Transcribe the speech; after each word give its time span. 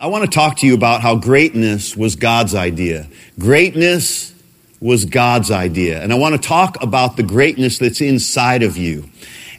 I 0.00 0.06
want 0.06 0.24
to 0.24 0.30
talk 0.30 0.58
to 0.58 0.66
you 0.66 0.74
about 0.74 1.00
how 1.00 1.16
greatness 1.16 1.96
was 1.96 2.14
God's 2.14 2.54
idea. 2.54 3.08
Greatness 3.36 4.32
was 4.78 5.04
God's 5.04 5.50
idea. 5.50 6.00
And 6.00 6.12
I 6.12 6.16
want 6.16 6.40
to 6.40 6.48
talk 6.48 6.80
about 6.80 7.16
the 7.16 7.24
greatness 7.24 7.78
that's 7.78 8.00
inside 8.00 8.62
of 8.62 8.76
you. 8.76 9.10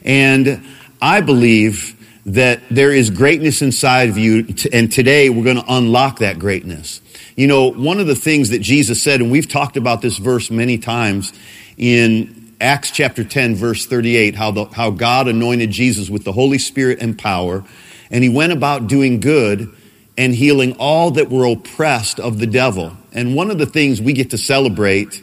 And 0.02 0.64
I 1.02 1.20
believe 1.20 1.94
that 2.24 2.62
there 2.70 2.90
is 2.90 3.10
greatness 3.10 3.60
inside 3.60 4.08
of 4.08 4.16
you, 4.16 4.46
and 4.72 4.90
today 4.90 5.28
we're 5.28 5.44
going 5.44 5.62
to 5.62 5.74
unlock 5.74 6.20
that 6.20 6.38
greatness. 6.38 7.02
You 7.36 7.46
know, 7.46 7.72
one 7.72 8.00
of 8.00 8.06
the 8.06 8.16
things 8.16 8.48
that 8.48 8.60
Jesus 8.60 9.02
said, 9.02 9.20
and 9.20 9.30
we've 9.30 9.48
talked 9.48 9.76
about 9.76 10.00
this 10.00 10.16
verse 10.16 10.50
many 10.50 10.78
times 10.78 11.34
in 11.76 12.54
Acts 12.62 12.90
chapter 12.90 13.24
10, 13.24 13.56
verse 13.56 13.84
38, 13.84 14.36
how, 14.36 14.52
the, 14.52 14.64
how 14.64 14.88
God 14.88 15.28
anointed 15.28 15.70
Jesus 15.70 16.08
with 16.08 16.24
the 16.24 16.32
Holy 16.32 16.58
Spirit 16.58 17.02
and 17.02 17.18
power, 17.18 17.62
and 18.10 18.24
he 18.24 18.30
went 18.30 18.54
about 18.54 18.86
doing 18.86 19.20
good 19.20 19.76
and 20.20 20.34
healing 20.34 20.76
all 20.78 21.12
that 21.12 21.30
were 21.30 21.46
oppressed 21.46 22.20
of 22.20 22.38
the 22.38 22.46
devil. 22.46 22.94
And 23.10 23.34
one 23.34 23.50
of 23.50 23.56
the 23.56 23.64
things 23.64 24.02
we 24.02 24.12
get 24.12 24.28
to 24.30 24.38
celebrate 24.38 25.22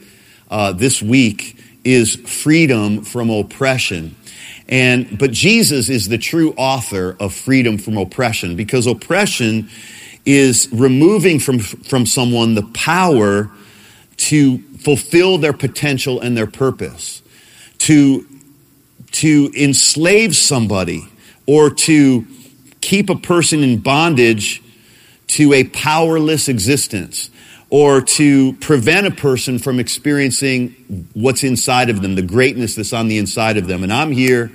uh, 0.49 0.71
this 0.71 1.03
week 1.03 1.63
is 1.83 2.15
freedom 2.15 3.03
from 3.03 3.29
oppression. 3.29 4.15
And 4.67 5.19
but 5.19 5.31
Jesus 5.31 5.87
is 5.87 6.09
the 6.09 6.17
true 6.17 6.51
author 6.57 7.15
of 7.19 7.31
freedom 7.31 7.77
from 7.77 7.95
oppression 7.95 8.55
because 8.55 8.87
oppression 8.87 9.69
is 10.25 10.67
removing 10.71 11.37
from 11.37 11.59
from 11.59 12.07
someone 12.07 12.55
the 12.55 12.65
power 12.73 13.51
to 14.17 14.57
fulfill 14.79 15.37
their 15.37 15.53
potential 15.53 16.19
and 16.21 16.35
their 16.35 16.47
purpose, 16.47 17.21
to 17.77 18.25
to 19.11 19.51
enslave 19.55 20.35
somebody 20.35 21.07
or 21.45 21.69
to 21.69 22.25
keep 22.81 23.11
a 23.11 23.15
person 23.15 23.61
in 23.61 23.77
bondage 23.77 24.63
to 25.27 25.53
a 25.53 25.63
powerless 25.65 26.47
existence 26.47 27.29
or 27.69 28.01
to 28.01 28.53
prevent 28.53 29.07
a 29.07 29.11
person 29.11 29.59
from 29.59 29.79
experiencing 29.79 31.07
what's 31.13 31.43
inside 31.43 31.89
of 31.89 32.01
them, 32.01 32.15
the 32.15 32.21
greatness 32.21 32.75
that's 32.75 32.93
on 32.93 33.07
the 33.07 33.17
inside 33.17 33.57
of 33.57 33.67
them. 33.67 33.83
And 33.83 33.91
I'm 33.91 34.11
here 34.11 34.51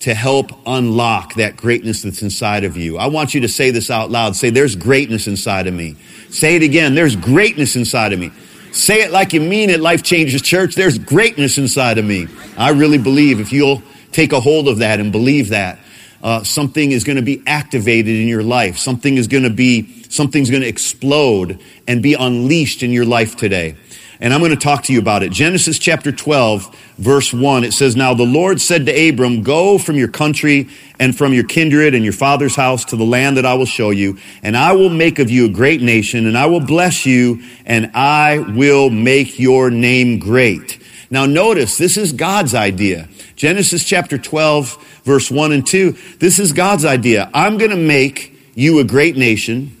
to 0.00 0.14
help 0.14 0.52
unlock 0.64 1.34
that 1.34 1.56
greatness 1.56 2.02
that's 2.02 2.22
inside 2.22 2.62
of 2.62 2.76
you. 2.76 2.98
I 2.98 3.08
want 3.08 3.34
you 3.34 3.40
to 3.40 3.48
say 3.48 3.72
this 3.72 3.90
out 3.90 4.10
loud. 4.10 4.36
Say, 4.36 4.50
there's 4.50 4.76
greatness 4.76 5.26
inside 5.26 5.66
of 5.66 5.74
me. 5.74 5.96
Say 6.30 6.54
it 6.54 6.62
again. 6.62 6.94
There's 6.94 7.16
greatness 7.16 7.74
inside 7.74 8.12
of 8.12 8.20
me. 8.20 8.30
Say 8.70 9.02
it 9.02 9.10
like 9.10 9.32
you 9.32 9.40
mean 9.40 9.70
it, 9.70 9.80
Life 9.80 10.04
Changers 10.04 10.42
Church. 10.42 10.76
There's 10.76 10.98
greatness 10.98 11.58
inside 11.58 11.98
of 11.98 12.04
me. 12.04 12.28
I 12.56 12.70
really 12.70 12.98
believe 12.98 13.40
if 13.40 13.52
you'll 13.52 13.82
take 14.12 14.32
a 14.32 14.40
hold 14.40 14.68
of 14.68 14.78
that 14.78 15.00
and 15.00 15.10
believe 15.10 15.48
that, 15.48 15.80
uh, 16.22 16.42
something 16.42 16.92
is 16.92 17.04
going 17.04 17.16
to 17.16 17.22
be 17.22 17.42
activated 17.46 18.16
in 18.16 18.28
your 18.28 18.42
life. 18.42 18.78
Something 18.78 19.16
is 19.16 19.28
going 19.28 19.44
to 19.44 19.50
be, 19.50 20.02
something's 20.08 20.50
going 20.50 20.62
to 20.62 20.68
explode 20.68 21.60
and 21.86 22.02
be 22.02 22.14
unleashed 22.14 22.82
in 22.82 22.90
your 22.90 23.04
life 23.04 23.36
today. 23.36 23.76
And 24.20 24.34
I'm 24.34 24.40
going 24.40 24.50
to 24.50 24.56
talk 24.56 24.84
to 24.84 24.92
you 24.92 24.98
about 24.98 25.22
it. 25.22 25.30
Genesis 25.30 25.78
chapter 25.78 26.10
12, 26.10 26.76
verse 26.98 27.32
1, 27.32 27.62
it 27.62 27.72
says, 27.72 27.94
Now 27.94 28.14
the 28.14 28.24
Lord 28.24 28.60
said 28.60 28.86
to 28.86 29.08
Abram, 29.08 29.44
Go 29.44 29.78
from 29.78 29.94
your 29.94 30.08
country 30.08 30.68
and 30.98 31.16
from 31.16 31.32
your 31.32 31.44
kindred 31.44 31.94
and 31.94 32.02
your 32.02 32.12
father's 32.12 32.56
house 32.56 32.86
to 32.86 32.96
the 32.96 33.04
land 33.04 33.36
that 33.36 33.46
I 33.46 33.54
will 33.54 33.64
show 33.64 33.90
you, 33.90 34.18
and 34.42 34.56
I 34.56 34.72
will 34.72 34.90
make 34.90 35.20
of 35.20 35.30
you 35.30 35.46
a 35.46 35.48
great 35.48 35.80
nation, 35.80 36.26
and 36.26 36.36
I 36.36 36.46
will 36.46 36.60
bless 36.60 37.06
you, 37.06 37.42
and 37.64 37.92
I 37.94 38.40
will 38.40 38.90
make 38.90 39.38
your 39.38 39.70
name 39.70 40.18
great. 40.18 40.82
Now 41.10 41.24
notice, 41.24 41.78
this 41.78 41.96
is 41.96 42.12
God's 42.12 42.56
idea. 42.56 43.08
Genesis 43.38 43.84
chapter 43.84 44.18
12, 44.18 45.02
verse 45.04 45.30
1 45.30 45.52
and 45.52 45.64
2. 45.64 45.92
This 46.18 46.40
is 46.40 46.52
God's 46.52 46.84
idea. 46.84 47.30
I'm 47.32 47.56
going 47.56 47.70
to 47.70 47.76
make 47.76 48.36
you 48.56 48.80
a 48.80 48.84
great 48.84 49.16
nation. 49.16 49.76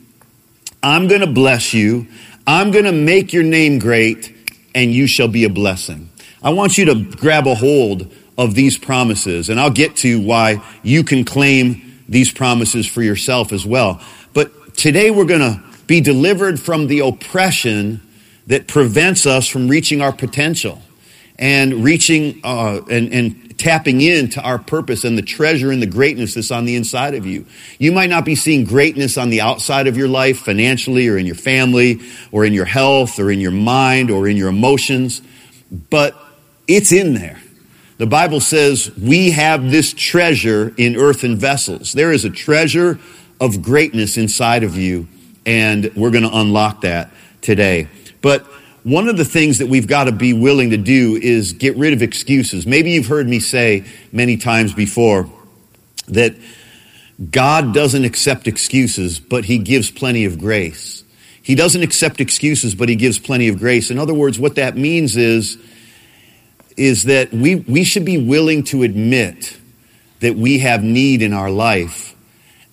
I'm 0.80 1.08
going 1.08 1.22
to 1.22 1.26
bless 1.26 1.74
you. 1.74 2.06
I'm 2.46 2.70
going 2.70 2.84
to 2.84 2.92
make 2.92 3.32
your 3.32 3.42
name 3.42 3.80
great, 3.80 4.32
and 4.76 4.92
you 4.92 5.08
shall 5.08 5.26
be 5.26 5.42
a 5.42 5.50
blessing. 5.50 6.08
I 6.40 6.50
want 6.50 6.78
you 6.78 6.84
to 6.84 7.04
grab 7.16 7.48
a 7.48 7.56
hold 7.56 8.14
of 8.38 8.54
these 8.54 8.78
promises, 8.78 9.48
and 9.48 9.58
I'll 9.58 9.70
get 9.70 9.96
to 9.96 10.24
why 10.24 10.62
you 10.84 11.02
can 11.02 11.24
claim 11.24 12.04
these 12.08 12.30
promises 12.30 12.86
for 12.86 13.02
yourself 13.02 13.52
as 13.52 13.66
well. 13.66 14.00
But 14.34 14.76
today 14.76 15.10
we're 15.10 15.24
going 15.24 15.40
to 15.40 15.60
be 15.88 16.00
delivered 16.00 16.60
from 16.60 16.86
the 16.86 17.00
oppression 17.00 18.02
that 18.46 18.68
prevents 18.68 19.26
us 19.26 19.48
from 19.48 19.66
reaching 19.66 20.00
our 20.00 20.12
potential 20.12 20.80
and 21.38 21.84
reaching 21.84 22.40
uh, 22.44 22.80
and, 22.90 23.12
and 23.12 23.47
tapping 23.58 24.00
into 24.00 24.40
our 24.40 24.58
purpose 24.58 25.04
and 25.04 25.18
the 25.18 25.22
treasure 25.22 25.70
and 25.70 25.82
the 25.82 25.86
greatness 25.86 26.34
that's 26.34 26.50
on 26.50 26.64
the 26.64 26.76
inside 26.76 27.14
of 27.14 27.26
you. 27.26 27.44
You 27.78 27.92
might 27.92 28.08
not 28.08 28.24
be 28.24 28.36
seeing 28.36 28.64
greatness 28.64 29.18
on 29.18 29.30
the 29.30 29.40
outside 29.40 29.88
of 29.88 29.96
your 29.96 30.08
life, 30.08 30.38
financially 30.38 31.08
or 31.08 31.18
in 31.18 31.26
your 31.26 31.34
family 31.34 32.00
or 32.32 32.44
in 32.44 32.52
your 32.52 32.64
health 32.64 33.18
or 33.18 33.30
in 33.30 33.40
your 33.40 33.50
mind 33.50 34.10
or 34.10 34.28
in 34.28 34.36
your 34.36 34.48
emotions, 34.48 35.20
but 35.90 36.16
it's 36.68 36.92
in 36.92 37.14
there. 37.14 37.40
The 37.98 38.06
Bible 38.06 38.40
says 38.40 38.92
we 38.96 39.32
have 39.32 39.70
this 39.70 39.92
treasure 39.92 40.72
in 40.76 40.96
earthen 40.96 41.36
vessels. 41.36 41.92
There 41.92 42.12
is 42.12 42.24
a 42.24 42.30
treasure 42.30 43.00
of 43.40 43.60
greatness 43.60 44.16
inside 44.16 44.62
of 44.62 44.76
you, 44.76 45.08
and 45.44 45.90
we're 45.96 46.12
going 46.12 46.22
to 46.22 46.36
unlock 46.36 46.82
that 46.82 47.10
today. 47.40 47.88
But 48.22 48.46
one 48.84 49.08
of 49.08 49.16
the 49.16 49.24
things 49.24 49.58
that 49.58 49.66
we've 49.66 49.86
got 49.86 50.04
to 50.04 50.12
be 50.12 50.32
willing 50.32 50.70
to 50.70 50.76
do 50.76 51.16
is 51.20 51.52
get 51.52 51.76
rid 51.76 51.92
of 51.92 52.02
excuses. 52.02 52.66
Maybe 52.66 52.92
you've 52.92 53.06
heard 53.06 53.28
me 53.28 53.40
say 53.40 53.84
many 54.12 54.36
times 54.36 54.72
before 54.72 55.28
that 56.08 56.34
God 57.30 57.74
doesn't 57.74 58.04
accept 58.04 58.46
excuses, 58.46 59.18
but 59.18 59.44
He 59.44 59.58
gives 59.58 59.90
plenty 59.90 60.24
of 60.24 60.38
grace. 60.38 61.02
He 61.42 61.54
doesn't 61.54 61.82
accept 61.82 62.20
excuses, 62.20 62.74
but 62.74 62.88
He 62.88 62.96
gives 62.96 63.18
plenty 63.18 63.48
of 63.48 63.58
grace. 63.58 63.90
In 63.90 63.98
other 63.98 64.14
words, 64.14 64.38
what 64.38 64.54
that 64.54 64.76
means 64.76 65.16
is, 65.16 65.58
is 66.76 67.04
that 67.04 67.32
we, 67.32 67.56
we 67.56 67.84
should 67.84 68.04
be 68.04 68.18
willing 68.18 68.62
to 68.64 68.84
admit 68.84 69.56
that 70.20 70.36
we 70.36 70.58
have 70.58 70.84
need 70.84 71.22
in 71.22 71.32
our 71.32 71.50
life 71.50 72.14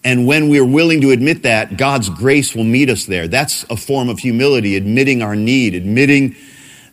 and 0.05 0.27
when 0.27 0.49
we're 0.49 0.63
willing 0.63 1.01
to 1.01 1.09
admit 1.09 1.41
that, 1.43 1.77
God's 1.77 2.09
grace 2.09 2.53
will 2.53 2.63
meet 2.63 2.91
us 2.91 3.05
there. 3.05 3.27
That's 3.27 3.63
a 3.71 3.75
form 3.75 4.07
of 4.07 4.19
humility, 4.19 4.75
admitting 4.75 5.23
our 5.23 5.35
need, 5.35 5.73
admitting 5.73 6.35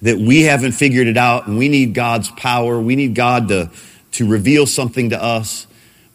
that 0.00 0.16
we 0.16 0.42
haven't 0.42 0.72
figured 0.72 1.06
it 1.06 1.18
out 1.18 1.46
and 1.46 1.58
we 1.58 1.68
need 1.68 1.92
God's 1.92 2.30
power. 2.30 2.80
We 2.80 2.96
need 2.96 3.14
God 3.14 3.48
to, 3.48 3.70
to 4.12 4.26
reveal 4.26 4.64
something 4.64 5.10
to 5.10 5.22
us. 5.22 5.66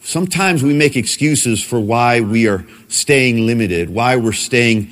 Sometimes 0.02 0.64
we 0.64 0.74
make 0.74 0.96
excuses 0.96 1.62
for 1.64 1.80
why 1.80 2.22
we 2.22 2.48
are 2.48 2.66
staying 2.88 3.46
limited, 3.46 3.92
why 3.92 4.16
we're 4.16 4.32
staying 4.32 4.90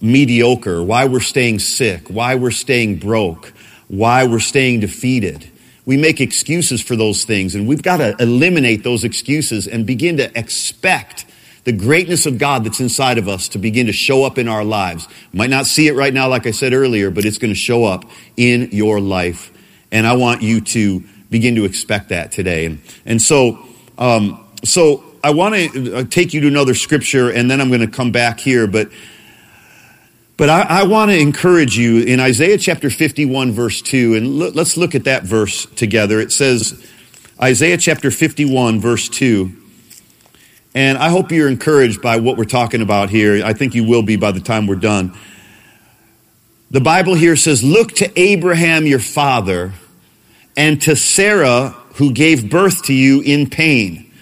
mediocre, 0.00 0.80
why 0.84 1.06
we're 1.06 1.18
staying 1.18 1.58
sick, 1.58 2.06
why 2.06 2.36
we're 2.36 2.52
staying 2.52 3.00
broke, 3.00 3.52
why 3.88 4.24
we're 4.24 4.38
staying 4.38 4.80
defeated. 4.80 5.50
We 5.84 5.96
make 5.96 6.20
excuses 6.20 6.80
for 6.80 6.94
those 6.94 7.24
things, 7.24 7.56
and 7.56 7.66
we've 7.66 7.82
got 7.82 7.96
to 7.96 8.14
eliminate 8.20 8.84
those 8.84 9.02
excuses 9.02 9.66
and 9.66 9.84
begin 9.84 10.18
to 10.18 10.38
expect 10.38 11.24
the 11.64 11.72
greatness 11.72 12.26
of 12.26 12.38
God 12.38 12.64
that's 12.64 12.80
inside 12.80 13.18
of 13.18 13.28
us 13.28 13.48
to 13.48 13.58
begin 13.58 13.86
to 13.86 13.92
show 13.92 14.24
up 14.24 14.38
in 14.38 14.48
our 14.48 14.64
lives. 14.64 15.06
might 15.32 15.50
not 15.50 15.66
see 15.66 15.88
it 15.88 15.94
right 15.94 16.12
now, 16.12 16.28
like 16.28 16.46
I 16.46 16.52
said 16.52 16.72
earlier, 16.72 17.10
but 17.10 17.24
it's 17.24 17.38
going 17.38 17.52
to 17.52 17.58
show 17.58 17.84
up 17.84 18.04
in 18.36 18.70
your 18.72 19.00
life. 19.00 19.52
And 19.92 20.06
I 20.06 20.14
want 20.14 20.42
you 20.42 20.60
to 20.60 21.04
begin 21.28 21.56
to 21.56 21.64
expect 21.64 22.08
that 22.08 22.32
today. 22.32 22.66
And, 22.66 22.80
and 23.04 23.20
so, 23.20 23.58
um, 23.98 24.46
so 24.64 25.04
I 25.22 25.30
want 25.30 25.54
to 25.54 25.96
uh, 25.96 26.04
take 26.04 26.32
you 26.32 26.40
to 26.42 26.48
another 26.48 26.74
scripture 26.74 27.30
and 27.30 27.50
then 27.50 27.60
I'm 27.60 27.68
going 27.68 27.80
to 27.80 27.86
come 27.86 28.12
back 28.12 28.40
here, 28.40 28.66
but 28.66 28.90
but 30.40 30.48
I, 30.48 30.62
I 30.62 30.82
want 30.84 31.10
to 31.10 31.18
encourage 31.18 31.76
you 31.76 32.02
in 32.02 32.18
Isaiah 32.18 32.56
chapter 32.56 32.88
51, 32.88 33.52
verse 33.52 33.82
2, 33.82 34.14
and 34.14 34.38
look, 34.38 34.54
let's 34.54 34.78
look 34.78 34.94
at 34.94 35.04
that 35.04 35.22
verse 35.22 35.66
together. 35.66 36.18
It 36.18 36.32
says, 36.32 36.82
Isaiah 37.42 37.76
chapter 37.76 38.10
51, 38.10 38.80
verse 38.80 39.10
2. 39.10 39.59
And 40.74 40.98
I 40.98 41.08
hope 41.08 41.32
you're 41.32 41.48
encouraged 41.48 42.00
by 42.00 42.18
what 42.18 42.36
we're 42.36 42.44
talking 42.44 42.80
about 42.80 43.10
here. 43.10 43.44
I 43.44 43.52
think 43.52 43.74
you 43.74 43.84
will 43.84 44.02
be 44.02 44.16
by 44.16 44.30
the 44.32 44.40
time 44.40 44.66
we're 44.66 44.76
done. 44.76 45.16
The 46.70 46.80
Bible 46.80 47.14
here 47.14 47.34
says, 47.34 47.64
Look 47.64 47.92
to 47.94 48.20
Abraham 48.20 48.86
your 48.86 49.00
father 49.00 49.72
and 50.56 50.80
to 50.82 50.94
Sarah 50.94 51.70
who 51.94 52.12
gave 52.12 52.48
birth 52.48 52.84
to 52.84 52.94
you 52.94 53.20
in 53.20 53.50
pain. 53.50 54.12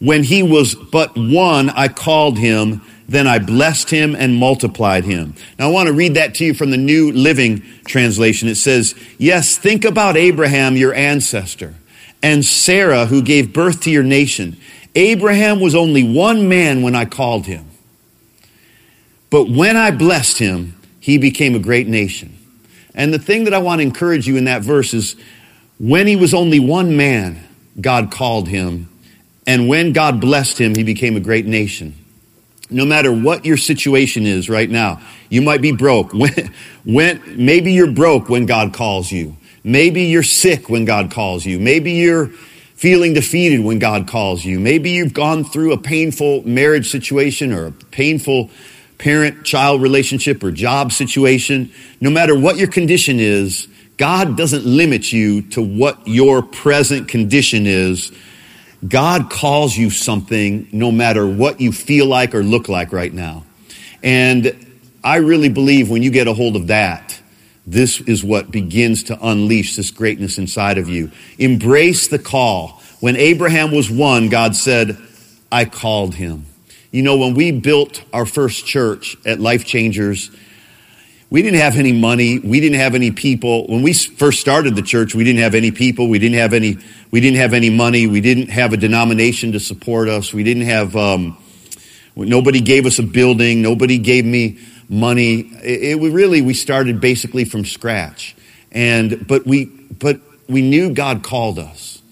When 0.00 0.22
he 0.22 0.42
was 0.42 0.74
but 0.74 1.16
one, 1.16 1.70
I 1.70 1.88
called 1.88 2.38
him, 2.38 2.82
then 3.08 3.26
I 3.26 3.38
blessed 3.38 3.90
him 3.90 4.14
and 4.14 4.36
multiplied 4.36 5.04
him. 5.04 5.34
Now 5.58 5.68
I 5.68 5.72
want 5.72 5.88
to 5.88 5.92
read 5.92 6.14
that 6.14 6.34
to 6.36 6.44
you 6.44 6.54
from 6.54 6.70
the 6.70 6.76
New 6.76 7.12
Living 7.12 7.62
Translation. 7.84 8.48
It 8.48 8.56
says, 8.56 8.94
Yes, 9.18 9.58
think 9.58 9.84
about 9.84 10.16
Abraham, 10.16 10.76
your 10.76 10.94
ancestor, 10.94 11.74
and 12.22 12.44
Sarah 12.44 13.06
who 13.06 13.22
gave 13.22 13.52
birth 13.52 13.82
to 13.82 13.90
your 13.90 14.02
nation. 14.02 14.56
Abraham 14.94 15.60
was 15.60 15.74
only 15.74 16.02
one 16.02 16.48
man 16.48 16.82
when 16.82 16.94
I 16.94 17.04
called 17.04 17.46
him. 17.46 17.66
But 19.30 19.48
when 19.48 19.76
I 19.76 19.90
blessed 19.90 20.38
him, 20.38 20.74
he 21.00 21.18
became 21.18 21.54
a 21.54 21.58
great 21.58 21.86
nation. 21.86 22.36
And 22.94 23.12
the 23.12 23.18
thing 23.18 23.44
that 23.44 23.54
I 23.54 23.58
want 23.58 23.80
to 23.80 23.82
encourage 23.82 24.26
you 24.26 24.36
in 24.36 24.44
that 24.44 24.62
verse 24.62 24.94
is 24.94 25.14
when 25.78 26.06
he 26.06 26.16
was 26.16 26.34
only 26.34 26.58
one 26.58 26.96
man, 26.96 27.42
God 27.80 28.10
called 28.10 28.48
him. 28.48 28.88
And 29.46 29.68
when 29.68 29.92
God 29.92 30.20
blessed 30.20 30.58
him, 30.58 30.74
he 30.74 30.82
became 30.82 31.16
a 31.16 31.20
great 31.20 31.46
nation. 31.46 31.94
no 32.70 32.84
matter 32.84 33.10
what 33.10 33.46
your 33.46 33.56
situation 33.56 34.26
is 34.26 34.50
right 34.50 34.68
now, 34.68 35.00
you 35.30 35.40
might 35.42 35.62
be 35.62 35.72
broke. 35.72 36.12
When, 36.18 36.52
when, 36.84 37.22
maybe 37.36 37.72
you're 37.72 37.92
broke 37.92 38.28
when 38.28 38.46
God 38.46 38.72
calls 38.74 39.10
you. 39.12 39.36
Maybe 39.64 40.04
you're 40.04 40.22
sick 40.22 40.68
when 40.68 40.84
God 40.84 41.10
calls 41.10 41.44
you. 41.44 41.58
Maybe 41.58 41.92
you're 41.92 42.30
feeling 42.78 43.12
defeated 43.12 43.58
when 43.58 43.80
God 43.80 44.06
calls 44.06 44.44
you. 44.44 44.60
Maybe 44.60 44.90
you've 44.90 45.12
gone 45.12 45.42
through 45.42 45.72
a 45.72 45.78
painful 45.78 46.46
marriage 46.46 46.92
situation 46.92 47.52
or 47.52 47.66
a 47.66 47.72
painful 47.72 48.50
parent 48.98 49.44
child 49.44 49.82
relationship 49.82 50.44
or 50.44 50.52
job 50.52 50.92
situation. 50.92 51.72
No 52.00 52.08
matter 52.08 52.38
what 52.38 52.56
your 52.56 52.68
condition 52.68 53.18
is, 53.18 53.66
God 53.96 54.36
doesn't 54.36 54.64
limit 54.64 55.12
you 55.12 55.42
to 55.50 55.60
what 55.60 56.06
your 56.06 56.40
present 56.40 57.08
condition 57.08 57.66
is. 57.66 58.12
God 58.86 59.28
calls 59.28 59.76
you 59.76 59.90
something 59.90 60.68
no 60.70 60.92
matter 60.92 61.26
what 61.26 61.60
you 61.60 61.72
feel 61.72 62.06
like 62.06 62.32
or 62.32 62.44
look 62.44 62.68
like 62.68 62.92
right 62.92 63.12
now. 63.12 63.44
And 64.04 64.76
I 65.02 65.16
really 65.16 65.48
believe 65.48 65.90
when 65.90 66.04
you 66.04 66.12
get 66.12 66.28
a 66.28 66.32
hold 66.32 66.54
of 66.54 66.68
that, 66.68 67.20
this 67.70 68.00
is 68.00 68.24
what 68.24 68.50
begins 68.50 69.04
to 69.04 69.18
unleash 69.20 69.76
this 69.76 69.90
greatness 69.90 70.38
inside 70.38 70.78
of 70.78 70.88
you. 70.88 71.10
Embrace 71.38 72.08
the 72.08 72.18
call. 72.18 72.80
When 73.00 73.14
Abraham 73.16 73.72
was 73.72 73.90
one, 73.90 74.30
God 74.30 74.56
said, 74.56 74.96
I 75.52 75.66
called 75.66 76.14
him. 76.14 76.46
You 76.90 77.02
know, 77.02 77.18
when 77.18 77.34
we 77.34 77.52
built 77.52 78.02
our 78.12 78.24
first 78.24 78.64
church 78.64 79.18
at 79.26 79.38
Life 79.38 79.66
Changers, 79.66 80.30
we 81.28 81.42
didn't 81.42 81.60
have 81.60 81.76
any 81.76 81.92
money. 81.92 82.38
We 82.38 82.60
didn't 82.60 82.78
have 82.78 82.94
any 82.94 83.10
people. 83.10 83.66
When 83.66 83.82
we 83.82 83.92
first 83.92 84.40
started 84.40 84.74
the 84.74 84.82
church, 84.82 85.14
we 85.14 85.24
didn't 85.24 85.42
have 85.42 85.54
any 85.54 85.70
people. 85.70 86.08
We 86.08 86.18
didn't 86.18 86.38
have 86.38 86.54
any, 86.54 86.78
we 87.10 87.20
didn't 87.20 87.36
have 87.36 87.52
any 87.52 87.68
money. 87.68 88.06
We 88.06 88.22
didn't 88.22 88.48
have 88.48 88.72
a 88.72 88.78
denomination 88.78 89.52
to 89.52 89.60
support 89.60 90.08
us. 90.08 90.32
We 90.32 90.42
didn't 90.42 90.62
have, 90.62 90.96
um, 90.96 91.36
nobody 92.16 92.62
gave 92.62 92.86
us 92.86 92.98
a 92.98 93.02
building. 93.02 93.60
Nobody 93.60 93.98
gave 93.98 94.24
me 94.24 94.58
money. 94.88 95.40
It, 95.62 96.00
it 96.00 96.12
really, 96.12 96.40
we 96.40 96.54
started 96.54 97.00
basically 97.00 97.44
from 97.44 97.64
scratch. 97.64 98.36
And, 98.72 99.26
but 99.26 99.46
we, 99.46 99.66
but 99.66 100.20
we 100.48 100.62
knew 100.62 100.92
God 100.92 101.22
called 101.22 101.58
us. 101.58 102.02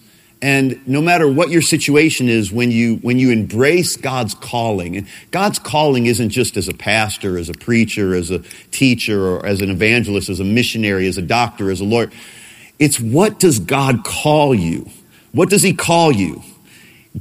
And 0.42 0.86
no 0.86 1.00
matter 1.00 1.26
what 1.26 1.48
your 1.48 1.62
situation 1.62 2.28
is, 2.28 2.52
when 2.52 2.70
you, 2.70 2.96
when 2.96 3.18
you 3.18 3.30
embrace 3.30 3.96
God's 3.96 4.34
calling, 4.34 4.96
and 4.96 5.08
God's 5.30 5.58
calling 5.58 6.06
isn't 6.06 6.28
just 6.28 6.58
as 6.58 6.68
a 6.68 6.74
pastor, 6.74 7.38
as 7.38 7.48
a 7.48 7.54
preacher, 7.54 8.14
as 8.14 8.30
a 8.30 8.40
teacher, 8.70 9.26
or 9.26 9.46
as 9.46 9.62
an 9.62 9.70
evangelist, 9.70 10.28
as 10.28 10.38
a 10.38 10.44
missionary, 10.44 11.08
as 11.08 11.16
a 11.16 11.22
doctor, 11.22 11.70
as 11.70 11.80
a 11.80 11.84
lawyer. 11.84 12.10
It's 12.78 13.00
what 13.00 13.40
does 13.40 13.58
God 13.58 14.04
call 14.04 14.54
you? 14.54 14.90
What 15.32 15.48
does 15.48 15.62
he 15.62 15.72
call 15.72 16.12
you? 16.12 16.42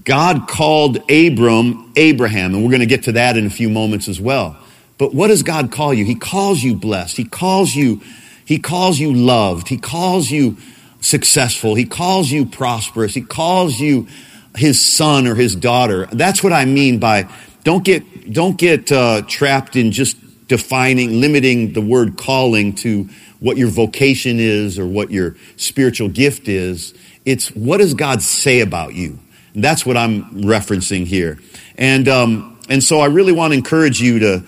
God 0.03 0.49
called 0.49 0.97
Abram 1.09 1.93
Abraham, 1.95 2.53
and 2.53 2.63
we're 2.63 2.69
going 2.69 2.81
to 2.81 2.85
get 2.85 3.03
to 3.03 3.13
that 3.13 3.37
in 3.37 3.45
a 3.45 3.49
few 3.49 3.69
moments 3.69 4.09
as 4.09 4.19
well. 4.19 4.57
But 4.97 5.13
what 5.13 5.27
does 5.27 5.43
God 5.43 5.71
call 5.71 5.93
you? 5.93 6.05
He 6.05 6.15
calls 6.15 6.63
you 6.63 6.75
blessed. 6.75 7.17
He 7.17 7.25
calls 7.25 7.75
you, 7.75 8.01
he 8.45 8.59
calls 8.59 8.99
you 8.99 9.13
loved. 9.13 9.67
He 9.67 9.77
calls 9.77 10.29
you 10.31 10.57
successful. 11.01 11.75
He 11.75 11.85
calls 11.85 12.31
you 12.31 12.45
prosperous. 12.45 13.13
He 13.13 13.21
calls 13.21 13.79
you 13.79 14.07
his 14.55 14.83
son 14.83 15.27
or 15.27 15.35
his 15.35 15.55
daughter. 15.55 16.07
That's 16.07 16.43
what 16.43 16.53
I 16.53 16.65
mean 16.65 16.99
by 16.99 17.29
don't 17.63 17.83
get 17.83 18.31
don't 18.31 18.57
get 18.57 18.91
uh, 18.91 19.23
trapped 19.27 19.75
in 19.75 19.91
just 19.91 20.17
defining, 20.47 21.19
limiting 21.19 21.73
the 21.73 21.81
word 21.81 22.17
calling 22.17 22.73
to 22.75 23.09
what 23.39 23.57
your 23.57 23.67
vocation 23.67 24.39
is 24.39 24.79
or 24.79 24.85
what 24.85 25.11
your 25.11 25.35
spiritual 25.57 26.09
gift 26.09 26.47
is. 26.47 26.93
It's 27.25 27.49
what 27.49 27.77
does 27.77 27.93
God 27.93 28.21
say 28.21 28.61
about 28.61 28.93
you? 28.93 29.19
That's 29.53 29.85
what 29.85 29.97
I'm 29.97 30.43
referencing 30.43 31.05
here. 31.05 31.39
And 31.77 32.07
um, 32.07 32.59
and 32.69 32.83
so 32.83 32.99
I 32.99 33.07
really 33.07 33.33
want 33.33 33.51
to 33.51 33.57
encourage 33.57 34.01
you 34.01 34.19
to 34.19 34.45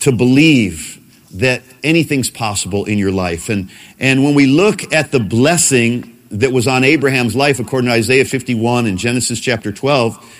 to 0.00 0.12
believe 0.12 0.98
that 1.34 1.62
anything's 1.84 2.30
possible 2.30 2.84
in 2.84 2.98
your 2.98 3.12
life. 3.12 3.48
And, 3.48 3.70
and 3.98 4.24
when 4.24 4.34
we 4.34 4.46
look 4.46 4.92
at 4.92 5.12
the 5.12 5.20
blessing 5.20 6.18
that 6.30 6.52
was 6.52 6.66
on 6.66 6.84
Abraham's 6.84 7.36
life, 7.36 7.60
according 7.60 7.88
to 7.88 7.94
Isaiah 7.94 8.24
51 8.24 8.86
and 8.86 8.98
Genesis 8.98 9.40
chapter 9.40 9.72
12, 9.72 10.36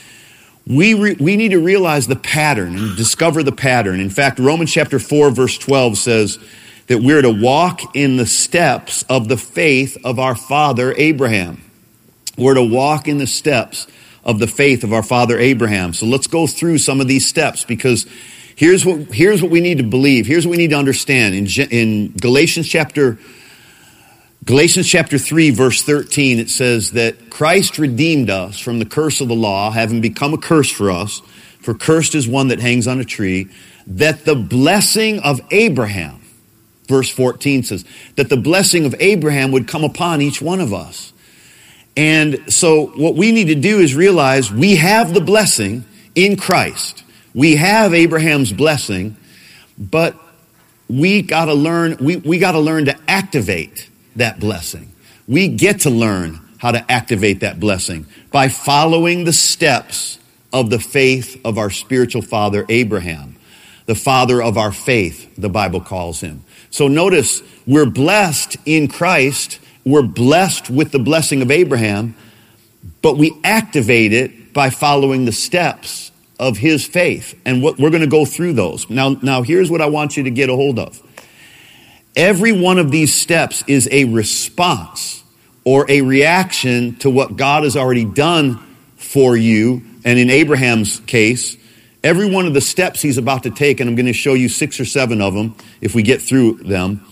we, 0.66 0.94
re, 0.94 1.16
we 1.18 1.36
need 1.36 1.50
to 1.50 1.58
realize 1.58 2.06
the 2.06 2.16
pattern 2.16 2.76
and 2.76 2.96
discover 2.96 3.42
the 3.42 3.52
pattern. 3.52 4.00
In 4.00 4.10
fact, 4.10 4.38
Romans 4.38 4.72
chapter 4.72 4.98
4 4.98 5.30
verse 5.30 5.58
12 5.58 5.98
says 5.98 6.38
that 6.86 7.02
we're 7.02 7.22
to 7.22 7.30
walk 7.30 7.94
in 7.94 8.16
the 8.16 8.26
steps 8.26 9.02
of 9.04 9.28
the 9.28 9.36
faith 9.36 9.96
of 10.04 10.18
our 10.18 10.34
father 10.34 10.94
Abraham. 10.96 11.62
We're 12.36 12.54
to 12.54 12.64
walk 12.64 13.08
in 13.08 13.18
the 13.18 13.26
steps 13.26 13.86
of 14.24 14.38
the 14.38 14.46
faith 14.46 14.84
of 14.84 14.92
our 14.92 15.02
father 15.02 15.38
Abraham. 15.38 15.92
So 15.92 16.06
let's 16.06 16.26
go 16.26 16.46
through 16.46 16.78
some 16.78 17.00
of 17.00 17.08
these 17.08 17.26
steps 17.26 17.64
because 17.64 18.06
Here's 18.60 18.84
what, 18.84 19.06
here's 19.06 19.40
what 19.40 19.50
we 19.50 19.62
need 19.62 19.78
to 19.78 19.84
believe. 19.84 20.26
Here's 20.26 20.46
what 20.46 20.50
we 20.50 20.58
need 20.58 20.68
to 20.68 20.76
understand. 20.76 21.34
In, 21.34 21.46
in 21.70 22.12
Galatians 22.12 22.68
chapter, 22.68 23.18
Galatians 24.44 24.86
chapter 24.86 25.16
3 25.16 25.48
verse 25.48 25.82
13, 25.82 26.38
it 26.38 26.50
says 26.50 26.90
that 26.90 27.30
Christ 27.30 27.78
redeemed 27.78 28.28
us 28.28 28.58
from 28.58 28.78
the 28.78 28.84
curse 28.84 29.22
of 29.22 29.28
the 29.28 29.34
law, 29.34 29.70
having 29.70 30.02
become 30.02 30.34
a 30.34 30.36
curse 30.36 30.70
for 30.70 30.90
us, 30.90 31.22
for 31.62 31.72
cursed 31.72 32.14
is 32.14 32.28
one 32.28 32.48
that 32.48 32.60
hangs 32.60 32.86
on 32.86 33.00
a 33.00 33.04
tree, 33.06 33.48
that 33.86 34.26
the 34.26 34.34
blessing 34.34 35.20
of 35.20 35.40
Abraham, 35.50 36.20
verse 36.86 37.08
14 37.08 37.62
says, 37.62 37.86
that 38.16 38.28
the 38.28 38.36
blessing 38.36 38.84
of 38.84 38.94
Abraham 39.00 39.52
would 39.52 39.68
come 39.68 39.84
upon 39.84 40.20
each 40.20 40.42
one 40.42 40.60
of 40.60 40.74
us. 40.74 41.14
And 41.96 42.52
so 42.52 42.88
what 42.88 43.14
we 43.14 43.32
need 43.32 43.46
to 43.46 43.54
do 43.54 43.78
is 43.78 43.94
realize 43.94 44.52
we 44.52 44.76
have 44.76 45.14
the 45.14 45.22
blessing 45.22 45.86
in 46.14 46.36
Christ. 46.36 47.04
We 47.34 47.56
have 47.56 47.94
Abraham's 47.94 48.52
blessing, 48.52 49.16
but 49.78 50.16
we 50.88 51.22
gotta 51.22 51.54
learn, 51.54 51.96
we, 52.00 52.16
we 52.16 52.38
gotta 52.38 52.58
learn 52.58 52.86
to 52.86 52.96
activate 53.08 53.88
that 54.16 54.40
blessing. 54.40 54.92
We 55.28 55.48
get 55.48 55.80
to 55.80 55.90
learn 55.90 56.40
how 56.58 56.72
to 56.72 56.90
activate 56.90 57.40
that 57.40 57.60
blessing 57.60 58.06
by 58.32 58.48
following 58.48 59.24
the 59.24 59.32
steps 59.32 60.18
of 60.52 60.70
the 60.70 60.78
faith 60.80 61.40
of 61.44 61.56
our 61.58 61.70
spiritual 61.70 62.22
father 62.22 62.66
Abraham, 62.68 63.36
the 63.86 63.94
father 63.94 64.42
of 64.42 64.58
our 64.58 64.72
faith, 64.72 65.32
the 65.36 65.48
Bible 65.48 65.80
calls 65.80 66.20
him. 66.20 66.44
So 66.70 66.88
notice, 66.88 67.42
we're 67.66 67.86
blessed 67.86 68.56
in 68.66 68.88
Christ, 68.88 69.60
we're 69.84 70.02
blessed 70.02 70.68
with 70.68 70.90
the 70.90 70.98
blessing 70.98 71.42
of 71.42 71.50
Abraham, 71.50 72.16
but 73.02 73.16
we 73.16 73.38
activate 73.44 74.12
it 74.12 74.52
by 74.52 74.70
following 74.70 75.24
the 75.24 75.32
steps 75.32 76.09
of 76.40 76.56
his 76.56 76.87
faith. 76.87 77.38
And 77.44 77.62
what, 77.62 77.78
we're 77.78 77.90
going 77.90 78.00
to 78.00 78.08
go 78.08 78.25
through 78.25 78.54
those. 78.54 78.88
Now, 78.88 79.10
now 79.10 79.42
here's 79.42 79.70
what 79.70 79.82
I 79.82 79.87
want 79.87 80.16
you 80.16 80.25
to 80.25 80.31
get 80.31 80.48
a 80.48 80.56
hold 80.56 80.78
of. 80.78 81.00
Every 82.16 82.50
one 82.50 82.78
of 82.78 82.90
these 82.90 83.14
steps 83.14 83.62
is 83.68 83.88
a 83.92 84.06
response 84.06 85.23
or 85.64 85.88
a 85.88 86.00
reaction 86.00 86.97
to 86.97 87.11
what 87.11 87.37
God 87.37 87.62
has 87.62 87.76
already 87.76 88.06
done 88.06 88.59
for 88.97 89.37
you. 89.37 89.82
And 90.04 90.18
in 90.18 90.30
Abraham's 90.30 91.00
case, 91.00 91.59
every 92.02 92.28
one 92.28 92.47
of 92.47 92.54
the 92.54 92.62
steps 92.62 93.02
he's 93.02 93.18
about 93.18 93.42
to 93.42 93.50
take, 93.50 93.78
and 93.78 93.88
I'm 93.88 93.94
going 93.94 94.06
to 94.06 94.12
show 94.14 94.32
you 94.32 94.49
six 94.49 94.80
or 94.80 94.87
seven 94.87 95.20
of 95.20 95.35
them 95.35 95.54
if 95.82 95.94
we 95.94 96.02
get 96.02 96.23
through 96.23 96.54
them. 96.54 97.04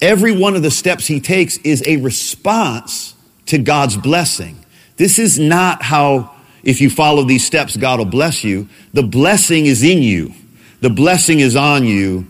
Every 0.00 0.32
one 0.32 0.54
of 0.54 0.62
the 0.62 0.70
steps 0.70 1.06
he 1.06 1.20
takes 1.20 1.58
is 1.58 1.82
a 1.84 1.96
response 1.96 3.14
to 3.46 3.58
God's 3.58 3.96
blessing. 3.96 4.64
This 4.96 5.18
is 5.18 5.38
not 5.38 5.82
how 5.82 6.36
if 6.62 6.80
you 6.80 6.90
follow 6.90 7.24
these 7.24 7.44
steps, 7.44 7.76
God 7.76 7.98
will 7.98 8.06
bless 8.06 8.44
you. 8.44 8.68
The 8.92 9.02
blessing 9.02 9.66
is 9.66 9.82
in 9.82 10.02
you. 10.02 10.34
The 10.80 10.90
blessing 10.90 11.40
is 11.40 11.56
on 11.56 11.84
you. 11.84 12.26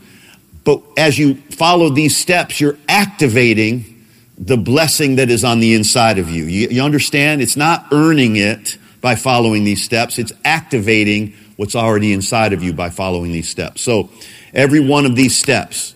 But 0.65 0.83
as 0.97 1.19
you 1.19 1.35
follow 1.35 1.89
these 1.89 2.17
steps, 2.17 2.61
you're 2.61 2.79
activating 2.89 4.07
the 4.39 4.57
blessing 4.57 5.17
that 5.17 5.31
is 5.31 5.45
on 5.45 5.61
the 5.61 5.75
inside 5.75 6.19
of 6.19 6.29
you. 6.29 6.45
You, 6.45 6.69
you 6.69 6.83
understand? 6.83 7.43
It's 7.43 7.57
not 7.57 7.87
earning 7.93 8.37
it 8.37 8.79
by 9.01 9.15
following 9.15 9.65
these 9.65 9.85
steps. 9.85 10.19
It's 10.19 10.33
activating 10.45 11.35
what's 11.57 11.77
already 11.77 12.13
inside 12.13 12.53
of 12.53 12.63
you 12.63 12.73
by 12.73 12.91
following 12.91 13.33
these 13.33 13.49
steps. 13.49 13.83
So 13.83 14.11
every 14.55 14.81
one 14.81 15.07
of 15.07 15.17
these 15.17 15.37
steps 15.37 15.95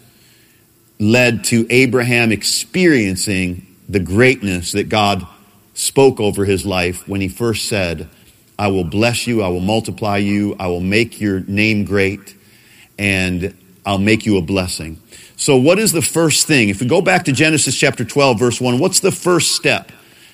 led 0.99 1.45
to 1.45 1.67
Abraham 1.71 2.33
experiencing 2.33 3.67
the 3.89 4.01
greatness 4.01 4.73
that 4.73 4.89
God 4.89 5.27
spoke 5.75 6.21
over 6.21 6.45
his 6.45 6.65
life 6.65 7.09
when 7.09 7.21
he 7.21 7.29
first 7.29 7.67
said, 7.67 8.09
I 8.59 8.69
will 8.69 8.85
bless 8.85 9.27
you. 9.27 9.43
I 9.43 9.49
will 9.49 9.61
multiply 9.61 10.19
you. 10.19 10.57
I 10.59 10.69
will 10.69 10.81
make 10.81 11.21
your 11.21 11.41
name 11.41 11.85
great 11.85 12.37
and 12.99 13.57
I'll 13.85 13.99
make 13.99 14.25
you 14.27 14.39
a 14.39 14.43
blessing. 14.43 15.01
So 15.37 15.57
what 15.57 15.79
is 15.79 15.93
the 15.93 16.03
first 16.03 16.47
thing? 16.47 16.69
If 16.69 16.81
we 16.81 16.87
go 16.87 17.03
back 17.03 17.25
to 17.25 17.33
Genesis 17.33 17.77
chapter 17.77 18.05
12 18.05 18.39
verse 18.39 18.61
1, 18.61 18.79
what's 18.79 19.01
the 19.01 19.13
first 19.13 19.53
step 19.53 19.91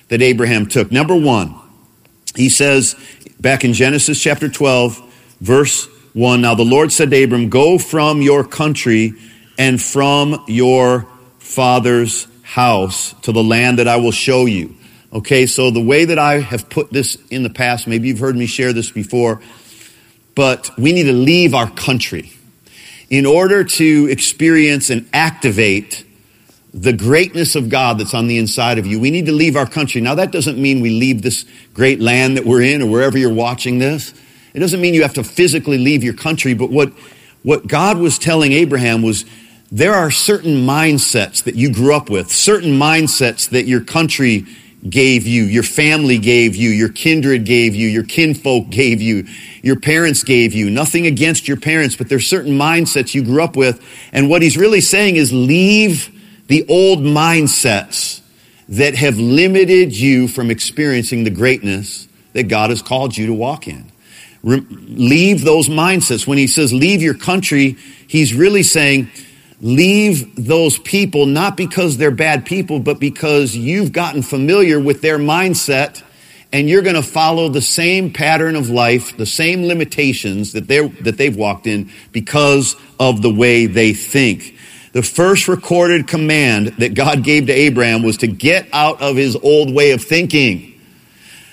that 0.09 0.21
Abraham 0.21 0.67
took? 0.67 0.91
Number 0.91 1.15
one, 1.15 1.55
he 2.35 2.49
says 2.49 2.95
back 3.39 3.65
in 3.65 3.73
Genesis 3.73 4.21
chapter 4.21 4.47
12 4.47 5.01
verse 5.41 5.87
1, 6.13 6.41
now 6.41 6.55
the 6.55 6.63
Lord 6.63 6.91
said 6.91 7.09
to 7.09 7.23
Abram, 7.23 7.49
go 7.49 7.77
from 7.77 8.21
your 8.21 8.43
country 8.43 9.13
and 9.57 9.81
from 9.81 10.43
your 10.47 11.07
father's 11.39 12.27
house 12.43 13.13
to 13.21 13.31
the 13.31 13.43
land 13.43 13.79
that 13.79 13.87
I 13.87 13.97
will 13.97 14.11
show 14.11 14.45
you. 14.45 14.75
Okay, 15.13 15.45
so 15.45 15.71
the 15.71 15.81
way 15.81 16.05
that 16.05 16.17
I 16.17 16.39
have 16.39 16.69
put 16.69 16.89
this 16.89 17.17
in 17.29 17.43
the 17.43 17.49
past, 17.49 17.85
maybe 17.85 18.07
you've 18.07 18.19
heard 18.19 18.37
me 18.37 18.45
share 18.45 18.71
this 18.71 18.91
before. 18.91 19.41
but 20.33 20.71
we 20.77 20.93
need 20.93 21.03
to 21.03 21.13
leave 21.13 21.53
our 21.53 21.69
country 21.69 22.31
in 23.09 23.25
order 23.25 23.65
to 23.65 24.07
experience 24.09 24.89
and 24.89 25.05
activate 25.11 26.05
the 26.73 26.93
greatness 26.93 27.57
of 27.57 27.67
God 27.67 27.99
that's 27.99 28.13
on 28.13 28.27
the 28.27 28.37
inside 28.37 28.77
of 28.77 28.87
you. 28.87 28.97
We 28.97 29.11
need 29.11 29.25
to 29.25 29.33
leave 29.33 29.57
our 29.57 29.65
country. 29.65 29.99
Now, 29.99 30.15
that 30.15 30.31
doesn't 30.31 30.57
mean 30.57 30.79
we 30.79 30.91
leave 30.91 31.21
this 31.21 31.43
great 31.73 31.99
land 31.99 32.37
that 32.37 32.45
we're 32.45 32.61
in 32.61 32.81
or 32.81 32.89
wherever 32.89 33.17
you're 33.17 33.33
watching 33.33 33.79
this. 33.79 34.13
It 34.53 34.59
doesn't 34.59 34.79
mean 34.79 34.93
you 34.93 35.01
have 35.01 35.15
to 35.15 35.23
physically 35.25 35.77
leave 35.77 36.01
your 36.01 36.13
country, 36.13 36.53
but 36.53 36.69
what, 36.69 36.93
what 37.43 37.67
God 37.67 37.97
was 37.97 38.17
telling 38.17 38.53
Abraham 38.53 39.01
was 39.01 39.25
there 39.69 39.93
are 39.93 40.11
certain 40.11 40.65
mindsets 40.65 41.43
that 41.43 41.55
you 41.55 41.73
grew 41.73 41.93
up 41.93 42.09
with, 42.09 42.31
certain 42.31 42.79
mindsets 42.79 43.49
that 43.49 43.65
your 43.65 43.81
country 43.81 44.45
gave 44.89 45.27
you, 45.27 45.43
your 45.43 45.63
family 45.63 46.17
gave 46.17 46.55
you, 46.55 46.69
your 46.69 46.89
kindred 46.89 47.45
gave 47.45 47.75
you, 47.75 47.87
your 47.87 48.03
kinfolk 48.03 48.69
gave 48.69 49.01
you, 49.01 49.27
your 49.61 49.79
parents 49.79 50.23
gave 50.23 50.53
you. 50.53 50.69
Nothing 50.69 51.05
against 51.05 51.47
your 51.47 51.57
parents, 51.57 51.95
but 51.95 52.09
there's 52.09 52.27
certain 52.27 52.57
mindsets 52.57 53.13
you 53.13 53.23
grew 53.23 53.43
up 53.43 53.55
with. 53.55 53.83
And 54.11 54.29
what 54.29 54.41
he's 54.41 54.57
really 54.57 54.81
saying 54.81 55.17
is 55.17 55.31
leave 55.31 56.09
the 56.47 56.65
old 56.67 56.99
mindsets 56.99 58.21
that 58.69 58.95
have 58.95 59.17
limited 59.17 59.95
you 59.95 60.27
from 60.27 60.49
experiencing 60.49 61.23
the 61.23 61.29
greatness 61.29 62.07
that 62.33 62.43
God 62.43 62.69
has 62.69 62.81
called 62.81 63.15
you 63.15 63.27
to 63.27 63.33
walk 63.33 63.67
in. 63.67 63.91
Re- 64.43 64.65
leave 64.69 65.43
those 65.43 65.69
mindsets. 65.69 66.25
When 66.25 66.37
he 66.37 66.47
says 66.47 66.73
leave 66.73 67.01
your 67.01 67.13
country, 67.13 67.77
he's 68.07 68.33
really 68.33 68.63
saying, 68.63 69.09
leave 69.61 70.47
those 70.47 70.79
people 70.79 71.27
not 71.27 71.55
because 71.55 71.97
they're 71.97 72.11
bad 72.11 72.45
people, 72.45 72.79
but 72.79 72.99
because 72.99 73.55
you've 73.55 73.91
gotten 73.91 74.23
familiar 74.23 74.79
with 74.79 75.01
their 75.01 75.19
mindset 75.19 76.03
and 76.51 76.67
you're 76.67 76.81
going 76.81 76.95
to 76.95 77.03
follow 77.03 77.47
the 77.47 77.61
same 77.61 78.11
pattern 78.11 78.55
of 78.55 78.69
life, 78.69 79.15
the 79.15 79.25
same 79.25 79.65
limitations 79.65 80.53
that 80.53 80.67
they 80.67 80.85
that 80.87 81.17
they've 81.17 81.35
walked 81.35 81.67
in 81.67 81.91
because 82.11 82.75
of 82.99 83.21
the 83.21 83.33
way 83.33 83.67
they 83.67 83.93
think. 83.93 84.57
The 84.93 85.03
first 85.03 85.47
recorded 85.47 86.07
command 86.07 86.67
that 86.79 86.93
God 86.95 87.23
gave 87.23 87.47
to 87.47 87.53
Abraham 87.53 88.03
was 88.03 88.17
to 88.17 88.27
get 88.27 88.67
out 88.73 89.01
of 89.01 89.15
his 89.15 89.37
old 89.37 89.73
way 89.73 89.91
of 89.91 90.03
thinking 90.03 90.79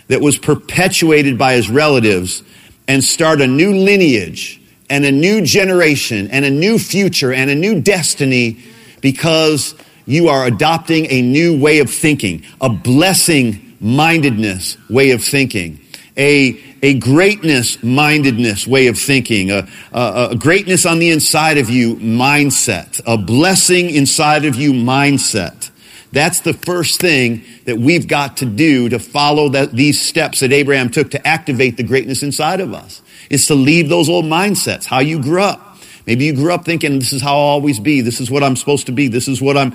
that 0.09 0.21
was 0.21 0.39
perpetuated 0.39 1.39
by 1.39 1.53
his 1.53 1.71
relatives 1.71 2.43
and 2.89 3.05
start 3.05 3.41
a 3.41 3.47
new 3.47 3.75
lineage 3.75 4.61
and 4.91 5.05
a 5.05 5.13
new 5.13 5.43
generation 5.43 6.29
and 6.31 6.45
a 6.45 6.51
new 6.51 6.79
future 6.79 7.33
and 7.33 7.51
a 7.51 7.55
new 7.55 7.81
destiny 7.81 8.59
because 9.01 9.75
you 10.07 10.29
are 10.29 10.47
adopting 10.47 11.07
a 11.11 11.23
new 11.23 11.61
way 11.61 11.81
of 11.81 11.91
thinking, 11.91 12.43
a 12.61 12.69
blessing 12.69 13.77
mindedness 13.81 14.77
way 14.89 15.11
of 15.11 15.23
thinking, 15.23 15.79
a, 16.17 16.61
a 16.83 16.99
greatness 16.99 17.83
mindedness 17.83 18.67
way 18.67 18.87
of 18.87 18.99
thinking, 18.99 19.51
a, 19.51 19.69
a, 19.93 20.29
a 20.31 20.37
greatness 20.37 20.87
on 20.87 20.99
the 20.99 21.11
inside 21.11 21.59
of 21.59 21.69
you 21.69 21.97
mindset, 21.97 23.01
a 23.07 23.19
blessing 23.19 23.91
inside 23.91 24.45
of 24.45 24.57
you 24.57 24.73
mindset. 24.73 25.71
That's 26.11 26.41
the 26.41 26.55
first 26.55 27.01
thing 27.01 27.45
that 27.67 27.77
we've 27.77 28.09
got 28.09 28.39
to 28.39 28.47
do 28.47 28.89
to 28.89 28.99
follow 28.99 29.51
that, 29.51 29.73
these 29.73 30.01
steps 30.01 30.41
that 30.41 30.53
Abraham 30.53 30.89
took 30.89 31.11
to 31.11 31.27
activate 31.27 31.77
the 31.77 31.83
greatness 31.83 32.23
inside 32.23 32.61
of 32.61 32.73
us 32.73 33.03
is 33.31 33.47
to 33.47 33.55
leave 33.55 33.89
those 33.89 34.09
old 34.09 34.25
mindsets, 34.25 34.85
how 34.85 35.01
you 35.01 35.21
grew 35.21 35.43
up. 35.43 35.65
Maybe 36.07 36.25
you 36.25 36.35
grew 36.35 36.55
up 36.55 36.65
thinking 36.65 36.99
this 36.99 37.13
is 37.13 37.21
how 37.21 37.35
I'll 37.35 37.59
always 37.61 37.79
be. 37.79 38.01
This 38.01 38.19
is 38.19 38.31
what 38.31 38.43
I'm 38.43 38.57
supposed 38.57 38.87
to 38.87 38.93
be. 38.93 39.09
This 39.09 39.29
is 39.29 39.43
what 39.43 39.59
I'm, 39.59 39.75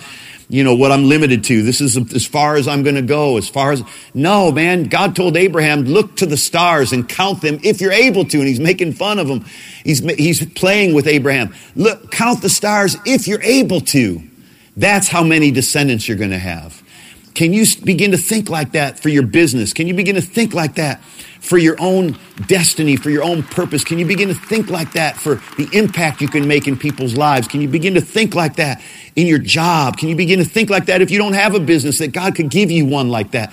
you 0.49 0.63
know, 0.63 0.73
what 0.73 0.91
I'm 0.91 1.03
limited 1.07 1.43
to. 1.43 1.61
This 1.61 1.79
is 1.79 1.95
as 1.95 2.25
far 2.25 2.55
as 2.55 2.67
I'm 2.67 2.81
going 2.81 2.95
to 2.95 3.03
go. 3.03 3.37
As 3.37 3.47
far 3.47 3.71
as, 3.71 3.83
no, 4.15 4.51
man, 4.51 4.85
God 4.85 5.15
told 5.15 5.37
Abraham, 5.37 5.83
look 5.83 6.15
to 6.17 6.25
the 6.25 6.35
stars 6.35 6.91
and 6.91 7.07
count 7.07 7.43
them 7.43 7.59
if 7.63 7.81
you're 7.81 7.91
able 7.91 8.25
to. 8.25 8.39
And 8.39 8.47
he's 8.47 8.59
making 8.59 8.93
fun 8.93 9.19
of 9.19 9.27
him. 9.27 9.45
He's, 9.83 9.99
he's 9.99 10.43
playing 10.53 10.95
with 10.95 11.05
Abraham. 11.05 11.53
Look, 11.75 12.09
count 12.11 12.41
the 12.41 12.49
stars 12.49 12.97
if 13.05 13.27
you're 13.27 13.43
able 13.43 13.81
to. 13.81 14.23
That's 14.75 15.07
how 15.07 15.23
many 15.23 15.51
descendants 15.51 16.07
you're 16.07 16.17
going 16.17 16.31
to 16.31 16.39
have. 16.39 16.81
Can 17.35 17.53
you 17.53 17.65
begin 17.83 18.09
to 18.09 18.17
think 18.17 18.49
like 18.49 18.71
that 18.71 18.99
for 18.99 19.09
your 19.09 19.27
business? 19.27 19.71
Can 19.71 19.87
you 19.87 19.93
begin 19.93 20.15
to 20.15 20.21
think 20.21 20.55
like 20.55 20.75
that 20.75 20.99
for 21.43 21.57
your 21.57 21.75
own 21.77 22.17
destiny, 22.47 22.95
for 22.95 23.09
your 23.09 23.23
own 23.23 23.43
purpose? 23.43 23.83
Can 23.83 23.99
you 23.99 24.05
begin 24.05 24.29
to 24.29 24.33
think 24.33 24.69
like 24.69 24.93
that 24.93 25.17
for 25.17 25.35
the 25.57 25.67
impact 25.73 26.21
you 26.21 26.29
can 26.29 26.47
make 26.47 26.69
in 26.69 26.77
people's 26.77 27.17
lives? 27.17 27.49
Can 27.49 27.59
you 27.59 27.67
begin 27.67 27.95
to 27.95 28.01
think 28.01 28.33
like 28.33 28.55
that 28.55 28.81
in 29.17 29.27
your 29.27 29.39
job? 29.39 29.97
Can 29.97 30.07
you 30.07 30.15
begin 30.15 30.39
to 30.39 30.45
think 30.45 30.69
like 30.69 30.85
that 30.85 31.01
if 31.01 31.11
you 31.11 31.17
don't 31.17 31.33
have 31.33 31.53
a 31.53 31.59
business 31.59 31.97
that 31.97 32.13
God 32.13 32.35
could 32.35 32.49
give 32.49 32.71
you 32.71 32.85
one 32.85 33.09
like 33.09 33.31
that? 33.31 33.51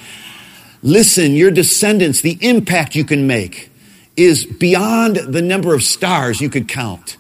Listen, 0.85 1.33
your 1.33 1.51
descendants, 1.51 2.21
the 2.21 2.39
impact 2.41 2.95
you 2.95 3.05
can 3.05 3.27
make 3.27 3.73
is 4.17 4.47
beyond 4.47 5.17
the 5.17 5.43
number 5.43 5.75
of 5.75 5.83
stars 5.83 6.41
you 6.41 6.49
could 6.49 6.69
count 6.69 7.17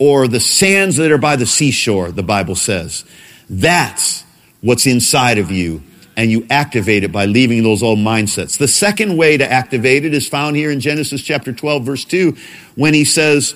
or 0.00 0.26
the 0.26 0.40
sands 0.40 0.96
that 0.96 1.12
are 1.12 1.18
by 1.18 1.36
the 1.36 1.46
seashore, 1.46 2.10
the 2.10 2.24
Bible 2.24 2.56
says. 2.56 3.04
That's 3.48 4.24
what's 4.62 4.84
inside 4.84 5.38
of 5.38 5.52
you 5.52 5.84
and 6.18 6.32
you 6.32 6.44
activate 6.50 7.04
it 7.04 7.12
by 7.12 7.26
leaving 7.26 7.62
those 7.62 7.80
old 7.80 8.00
mindsets. 8.00 8.58
The 8.58 8.66
second 8.66 9.16
way 9.16 9.36
to 9.36 9.50
activate 9.50 10.04
it 10.04 10.12
is 10.12 10.28
found 10.28 10.56
here 10.56 10.72
in 10.72 10.80
Genesis 10.80 11.22
chapter 11.22 11.52
12 11.52 11.84
verse 11.84 12.04
2 12.04 12.36
when 12.74 12.92
he 12.92 13.04
says, 13.04 13.54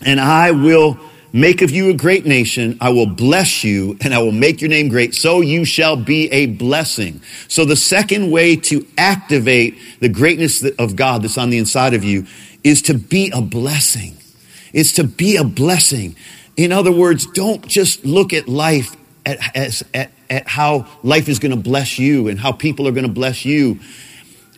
and 0.00 0.18
I 0.18 0.50
will 0.50 0.98
make 1.34 1.60
of 1.60 1.70
you 1.70 1.90
a 1.90 1.94
great 1.94 2.24
nation. 2.24 2.78
I 2.80 2.88
will 2.88 3.06
bless 3.06 3.64
you 3.64 3.98
and 4.00 4.14
I 4.14 4.20
will 4.20 4.32
make 4.32 4.62
your 4.62 4.70
name 4.70 4.88
great. 4.88 5.14
So 5.14 5.42
you 5.42 5.66
shall 5.66 5.94
be 5.94 6.32
a 6.32 6.46
blessing. 6.46 7.20
So 7.48 7.66
the 7.66 7.76
second 7.76 8.30
way 8.30 8.56
to 8.56 8.86
activate 8.96 9.76
the 10.00 10.08
greatness 10.08 10.64
of 10.78 10.96
God 10.96 11.22
that's 11.22 11.36
on 11.36 11.50
the 11.50 11.58
inside 11.58 11.92
of 11.92 12.02
you 12.02 12.26
is 12.64 12.80
to 12.82 12.94
be 12.94 13.30
a 13.30 13.42
blessing. 13.42 14.16
Is 14.72 14.94
to 14.94 15.04
be 15.04 15.36
a 15.36 15.44
blessing. 15.44 16.16
In 16.56 16.72
other 16.72 16.92
words, 16.92 17.26
don't 17.26 17.66
just 17.68 18.06
look 18.06 18.32
at 18.32 18.48
life 18.48 18.96
at, 19.26 19.56
as, 19.56 19.84
at, 19.94 20.10
at 20.30 20.48
how 20.48 20.86
life 21.02 21.28
is 21.28 21.38
going 21.38 21.54
to 21.54 21.60
bless 21.60 21.98
you 21.98 22.28
and 22.28 22.38
how 22.38 22.52
people 22.52 22.88
are 22.88 22.92
going 22.92 23.06
to 23.06 23.12
bless 23.12 23.44
you. 23.44 23.80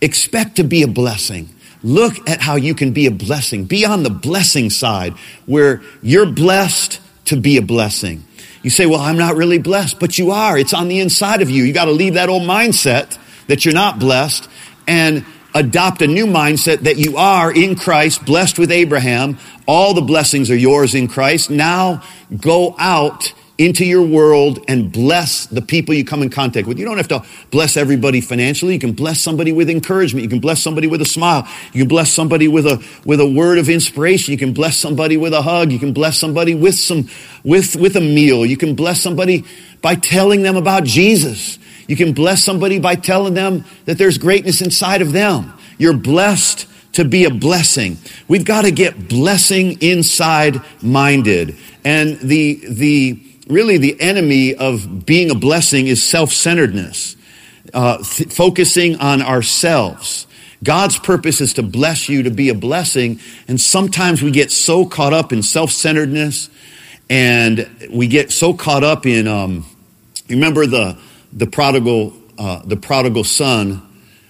Expect 0.01 0.57
to 0.57 0.65
be 0.65 0.83
a 0.83 0.89
blessing. 0.89 1.49
Look 1.83 2.29
at 2.29 2.41
how 2.41 2.57
you 2.57 2.75
can 2.75 2.93
be 2.93 3.07
a 3.07 3.11
blessing. 3.11 3.65
Be 3.65 3.85
on 3.85 4.03
the 4.03 4.11
blessing 4.11 4.71
side 4.71 5.13
where 5.47 5.83
you're 6.03 6.27
blessed 6.27 7.01
to 7.27 7.37
be 7.37 7.57
a 7.57 7.63
blessing. 7.63 8.25
You 8.63 8.71
say, 8.71 8.87
well, 8.87 9.01
I'm 9.01 9.19
not 9.19 9.37
really 9.37 9.59
blessed, 9.59 10.01
but 10.01 10.19
you 10.19 10.33
are. 10.33 10.59
It's 10.59 10.75
on 10.75 10.89
the 10.89 11.01
inside 11.01 11.43
of 11.43 11.51
you. 11.51 11.65
You 11.65 11.73
got 11.73 11.85
to 11.85 11.93
leave 11.93 12.15
that 12.15 12.29
old 12.29 12.43
mindset 12.43 13.17
that 13.47 13.65
you're 13.65 13.75
not 13.75 13.99
blessed 13.99 14.49
and 14.89 15.25
adopt 15.55 16.03
a 16.03 16.07
new 16.07 16.27
mindset 16.27 16.81
that 16.81 16.99
you 16.99 17.17
are 17.17 17.53
in 17.53 17.77
Christ, 17.77 18.25
blessed 18.27 18.59
with 18.59 18.71
Abraham. 18.71 19.39
All 19.67 19.95
the 19.95 20.03
blessings 20.03 20.51
are 20.51 20.57
yours 20.57 20.95
in 20.95 21.09
Christ. 21.09 21.51
Now 21.51 22.03
go 22.37 22.75
out 22.79 23.33
into 23.59 23.87
your 23.87 24.03
world 24.03 24.59
and 24.69 24.93
bless 24.93 25.47
the 25.47 25.63
people 25.63 25.95
you 25.95 26.05
come 26.05 26.23
in 26.23 26.29
contact 26.29 26.69
with. 26.69 26.79
You 26.79 26.85
don't 26.85 26.99
have 26.99 27.09
to 27.09 27.25
bless 27.51 27.77
everybody 27.77 28.21
financially. 28.21 28.75
You 28.75 28.79
can 28.79 28.93
bless 28.93 29.21
somebody 29.21 29.51
with 29.51 29.71
encouragement. 29.71 30.25
You 30.25 30.29
can 30.29 30.41
bless 30.41 30.63
somebody 30.63 30.87
with 30.87 31.01
a 31.01 31.07
smile. 31.07 31.49
You 31.73 31.83
can 31.83 31.89
bless 31.89 32.13
somebody 32.13 32.49
with 32.49 32.67
a, 32.67 32.85
with 33.07 33.21
a 33.21 33.27
word 33.27 33.59
of 33.59 33.71
inspiration. 33.71 34.33
You 34.33 34.39
can 34.39 34.53
bless 34.53 34.77
somebody 34.77 35.17
with 35.17 35.33
a 35.33 35.41
hug. 35.41 35.73
You 35.73 35.79
can 35.79 35.95
bless 35.95 36.19
somebody 36.19 36.55
with 36.55 36.75
some, 36.75 37.09
with, 37.45 37.77
with 37.77 37.97
a 37.97 38.01
meal. 38.01 38.45
You 38.45 38.59
can 38.59 38.75
bless 38.75 39.01
somebody 39.01 39.45
by 39.81 39.95
telling 39.95 40.43
them 40.43 40.57
about 40.57 40.85
Jesus. 40.85 41.59
You 41.89 41.97
can 41.97 42.13
bless 42.13 42.45
somebody 42.45 42.79
by 42.79 42.97
telling 42.97 43.35
them 43.35 43.65
that 43.87 43.97
there's 43.97 44.19
greatness 44.19 44.61
inside 44.61 45.01
of 45.01 45.13
them. 45.13 45.55
You're 45.79 45.97
blessed 45.97 46.67
to 46.93 47.05
be 47.05 47.25
a 47.25 47.31
blessing. 47.31 47.99
We've 48.29 48.45
got 48.45 48.63
to 48.63 48.71
get 48.71 49.09
blessing 49.09 49.81
inside 49.81 50.61
minded. 50.83 51.57
And 51.85 52.19
the, 52.19 52.61
the, 52.69 53.23
really 53.47 53.79
the 53.79 54.01
enemy 54.01 54.55
of 54.55 55.07
being 55.07 55.31
a 55.31 55.35
blessing 55.35 55.87
is 55.87 56.03
self-centeredness, 56.03 57.17
uh, 57.73 57.99
th- 58.03 58.33
focusing 58.33 58.97
on 58.97 59.23
ourselves. 59.23 60.27
God's 60.65 60.99
purpose 60.99 61.41
is 61.41 61.55
to 61.55 61.63
bless 61.63 62.09
you, 62.09 62.25
to 62.25 62.31
be 62.31 62.49
a 62.49 62.55
blessing. 62.55 63.21
And 63.47 63.61
sometimes 63.61 64.23
we 64.23 64.31
get 64.31 64.51
so 64.51 64.87
caught 64.87 65.13
up 65.13 65.33
in 65.33 65.43
self-centeredness 65.43 66.51
and 67.09 67.89
we 67.91 68.09
get 68.09 68.33
so 68.33 68.53
caught 68.53 68.83
up 68.83 69.07
in, 69.07 69.29
um, 69.29 69.65
remember 70.29 70.67
the, 70.67 70.99
the 71.33 71.47
prodigal, 71.47 72.15
uh, 72.39 72.63
the 72.65 72.77
prodigal 72.77 73.25
son, 73.25 73.83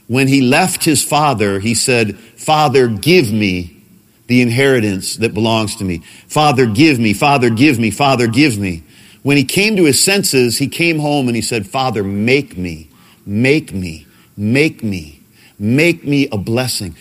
when 0.08 0.28
he 0.28 0.40
left 0.40 0.84
his 0.84 1.02
father, 1.02 1.58
he 1.58 1.74
said, 1.74 2.18
Father, 2.18 2.86
give 2.86 3.32
me 3.32 3.82
the 4.26 4.42
inheritance 4.42 5.16
that 5.16 5.34
belongs 5.34 5.76
to 5.76 5.84
me. 5.84 5.98
Father, 6.28 6.66
give 6.66 6.98
me, 6.98 7.12
Father, 7.12 7.50
give 7.50 7.78
me, 7.78 7.90
Father, 7.90 8.26
give 8.26 8.58
me. 8.58 8.82
When 9.26 9.36
he 9.36 9.42
came 9.42 9.74
to 9.74 9.82
his 9.82 10.00
senses, 10.00 10.56
he 10.56 10.68
came 10.68 11.00
home 11.00 11.26
and 11.26 11.34
he 11.34 11.42
said, 11.42 11.66
Father, 11.66 12.04
make 12.04 12.56
me, 12.56 12.88
make 13.26 13.72
me, 13.72 14.06
make 14.36 14.84
me, 14.84 15.20
make 15.58 16.04
me 16.04 16.28
a 16.30 16.38
blessing. 16.38 16.94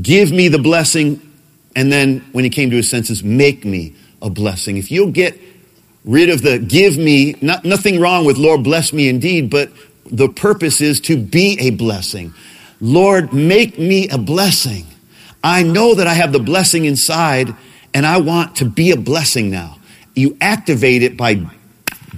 Give 0.00 0.30
me 0.30 0.46
the 0.46 0.60
blessing. 0.60 1.20
And 1.74 1.90
then 1.90 2.20
when 2.30 2.44
he 2.44 2.50
came 2.50 2.70
to 2.70 2.76
his 2.76 2.88
senses, 2.88 3.24
make 3.24 3.64
me 3.64 3.96
a 4.22 4.30
blessing. 4.30 4.76
If 4.76 4.92
you'll 4.92 5.10
get 5.10 5.36
rid 6.04 6.30
of 6.30 6.42
the 6.42 6.60
give 6.60 6.98
me, 6.98 7.34
not, 7.42 7.64
nothing 7.64 7.98
wrong 7.98 8.24
with 8.24 8.36
Lord 8.36 8.62
bless 8.62 8.92
me 8.92 9.08
indeed, 9.08 9.50
but 9.50 9.68
the 10.04 10.28
purpose 10.28 10.80
is 10.80 11.00
to 11.00 11.16
be 11.16 11.58
a 11.58 11.70
blessing. 11.70 12.32
Lord, 12.80 13.32
make 13.32 13.76
me 13.76 14.08
a 14.08 14.18
blessing. 14.18 14.86
I 15.42 15.64
know 15.64 15.96
that 15.96 16.06
I 16.06 16.14
have 16.14 16.30
the 16.30 16.38
blessing 16.38 16.84
inside 16.84 17.52
and 17.92 18.06
I 18.06 18.18
want 18.18 18.54
to 18.58 18.66
be 18.66 18.92
a 18.92 18.96
blessing 18.96 19.50
now. 19.50 19.78
You 20.14 20.36
activate 20.40 21.02
it 21.02 21.16
by 21.16 21.44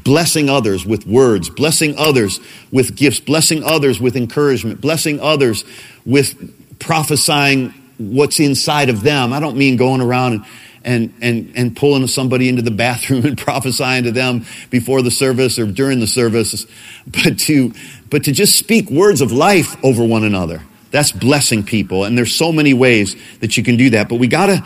blessing 0.05 0.49
others 0.49 0.87
with 0.87 1.07
words, 1.07 1.49
blessing 1.51 1.97
others 1.97 2.39
with 2.71 2.95
gifts, 2.95 3.21
blessing 3.21 3.65
others 3.65 4.01
with 4.01 4.17
encouragement, 4.17 4.81
blessing 4.81 5.19
others 5.21 5.65
with 6.05 6.79
prophesying 6.79 7.75
what's 7.99 8.39
inside 8.39 8.91
of 8.91 9.03
them. 9.03 9.33
I 9.33 9.41
don't 9.41 9.57
mean 9.57 9.77
going 9.77 10.01
around 10.01 10.35
and 10.35 10.45
and, 10.85 11.15
and, 11.23 11.53
and 11.57 11.77
pulling 11.77 12.07
somebody 12.07 12.49
into 12.49 12.63
the 12.63 12.71
bathroom 12.71 13.25
and 13.25 13.39
prophesying 13.39 14.05
to 14.05 14.13
them 14.13 14.45
before 14.71 15.03
the 15.03 15.11
service 15.11 15.59
or 15.59 15.67
during 15.67 16.01
the 16.01 16.07
service, 16.07 16.67
but 17.07 17.39
to, 17.41 17.73
but 18.11 18.25
to 18.25 18.33
just 18.33 18.59
speak 18.59 18.91
words 18.91 19.21
of 19.21 19.33
life 19.33 19.83
over 19.83 20.05
one 20.05 20.25
another. 20.25 20.63
That's 20.91 21.11
blessing 21.11 21.65
people. 21.65 22.05
And 22.05 22.17
there's 22.17 22.35
so 22.35 22.53
many 22.53 22.73
ways 22.73 23.17
that 23.41 23.57
you 23.57 23.65
can 23.65 23.77
do 23.77 23.91
that, 23.91 24.09
but 24.09 24.17
we 24.17 24.29
gotta, 24.29 24.65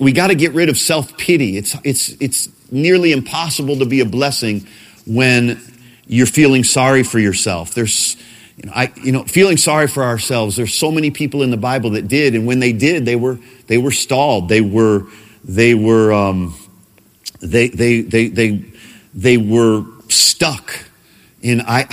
we 0.00 0.12
gotta 0.12 0.34
get 0.34 0.52
rid 0.52 0.68
of 0.68 0.78
self-pity. 0.78 1.58
It's, 1.58 1.76
it's, 1.84 2.10
it's 2.20 2.48
nearly 2.70 3.12
impossible 3.12 3.78
to 3.78 3.86
be 3.86 4.00
a 4.00 4.04
blessing 4.04 4.66
when 5.06 5.60
you're 6.06 6.26
feeling 6.26 6.64
sorry 6.64 7.02
for 7.02 7.18
yourself. 7.18 7.74
There's, 7.74 8.16
you 8.56 8.66
know, 8.66 8.72
I, 8.74 8.92
you 9.02 9.12
know, 9.12 9.24
feeling 9.24 9.56
sorry 9.56 9.88
for 9.88 10.02
ourselves. 10.02 10.56
There's 10.56 10.74
so 10.74 10.90
many 10.90 11.10
people 11.10 11.42
in 11.42 11.50
the 11.50 11.56
Bible 11.56 11.90
that 11.90 12.08
did, 12.08 12.34
and 12.34 12.46
when 12.46 12.60
they 12.60 12.72
did, 12.72 13.04
they 13.04 13.16
were, 13.16 13.38
they 13.66 13.78
were 13.78 13.90
stalled. 13.90 14.48
They 14.48 14.60
were, 14.60 15.06
they 15.44 15.74
were, 15.74 16.12
um, 16.12 16.54
they, 17.40 17.68
they, 17.68 18.00
they, 18.00 18.28
they, 18.28 18.64
they 19.14 19.36
were 19.36 19.84
stuck 20.08 20.86
in, 21.42 21.60
I, 21.60 21.86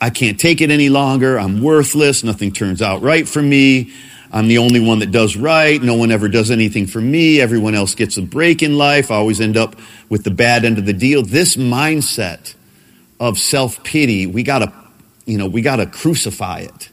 I 0.00 0.10
can't 0.10 0.38
take 0.38 0.60
it 0.60 0.70
any 0.70 0.88
longer. 0.88 1.38
I'm 1.38 1.62
worthless. 1.62 2.24
Nothing 2.24 2.52
turns 2.52 2.82
out 2.82 3.02
right 3.02 3.28
for 3.28 3.42
me. 3.42 3.92
I'm 4.30 4.48
the 4.48 4.58
only 4.58 4.80
one 4.80 4.98
that 4.98 5.10
does 5.10 5.36
right. 5.36 5.82
No 5.82 5.94
one 5.94 6.10
ever 6.10 6.28
does 6.28 6.50
anything 6.50 6.86
for 6.86 7.00
me. 7.00 7.40
Everyone 7.40 7.74
else 7.74 7.94
gets 7.94 8.16
a 8.18 8.22
break 8.22 8.62
in 8.62 8.76
life. 8.76 9.10
I 9.10 9.16
always 9.16 9.40
end 9.40 9.56
up 9.56 9.76
with 10.08 10.24
the 10.24 10.30
bad 10.30 10.64
end 10.64 10.78
of 10.78 10.84
the 10.84 10.92
deal. 10.92 11.22
This 11.22 11.56
mindset 11.56 12.54
of 13.18 13.38
self-pity, 13.38 14.26
we 14.26 14.42
gotta, 14.42 14.72
you 15.24 15.38
know, 15.38 15.46
we 15.46 15.62
gotta 15.62 15.86
crucify 15.86 16.60
it. 16.60 16.90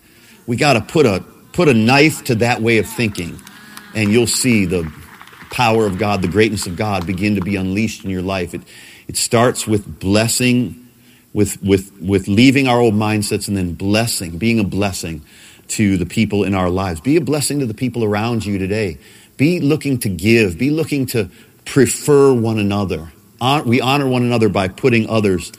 We 0.48 0.56
gotta 0.56 0.82
put 0.82 1.06
a, 1.06 1.24
put 1.52 1.68
a 1.68 1.74
knife 1.74 2.24
to 2.26 2.36
that 2.36 2.62
way 2.62 2.78
of 2.78 2.88
thinking 2.88 3.40
and 3.94 4.12
you'll 4.12 4.28
see 4.28 4.66
the 4.66 4.92
power 5.52 5.86
of 5.86 5.98
God, 5.98 6.22
the 6.22 6.28
greatness 6.28 6.68
of 6.68 6.76
God 6.76 7.06
begin 7.06 7.36
to 7.36 7.42
be 7.42 7.56
unleashed 7.56 8.04
in 8.04 8.10
your 8.10 8.22
life. 8.22 8.54
It, 8.54 8.62
it 9.08 9.18
starts 9.18 9.68
with 9.68 10.00
blessing, 10.00 10.88
with, 11.34 11.62
with, 11.62 11.92
with 12.02 12.28
leaving 12.28 12.68
our 12.68 12.80
old 12.80 12.94
mindsets 12.94 13.48
and 13.48 13.56
then 13.56 13.74
blessing, 13.74 14.38
being 14.38 14.60
a 14.60 14.64
blessing 14.64 15.22
to 15.70 15.98
the 15.98 16.06
people 16.06 16.44
in 16.44 16.54
our 16.54 16.70
lives. 16.70 17.02
Be 17.02 17.16
a 17.16 17.22
blessing 17.22 17.60
to 17.60 17.66
the 17.66 17.74
people 17.74 18.04
around 18.04 18.46
you 18.46 18.58
today. 18.58 18.98
Be 19.38 19.60
looking 19.60 20.00
to 20.00 20.10
give. 20.10 20.58
Be 20.58 20.70
looking 20.70 21.06
to 21.08 21.30
prefer 21.66 22.34
one 22.34 22.60
another. 22.60 23.12
We 23.66 23.82
honor 23.82 24.08
one 24.08 24.24
another 24.24 24.50
by 24.50 24.68
putting 24.68 25.10
others 25.10 25.52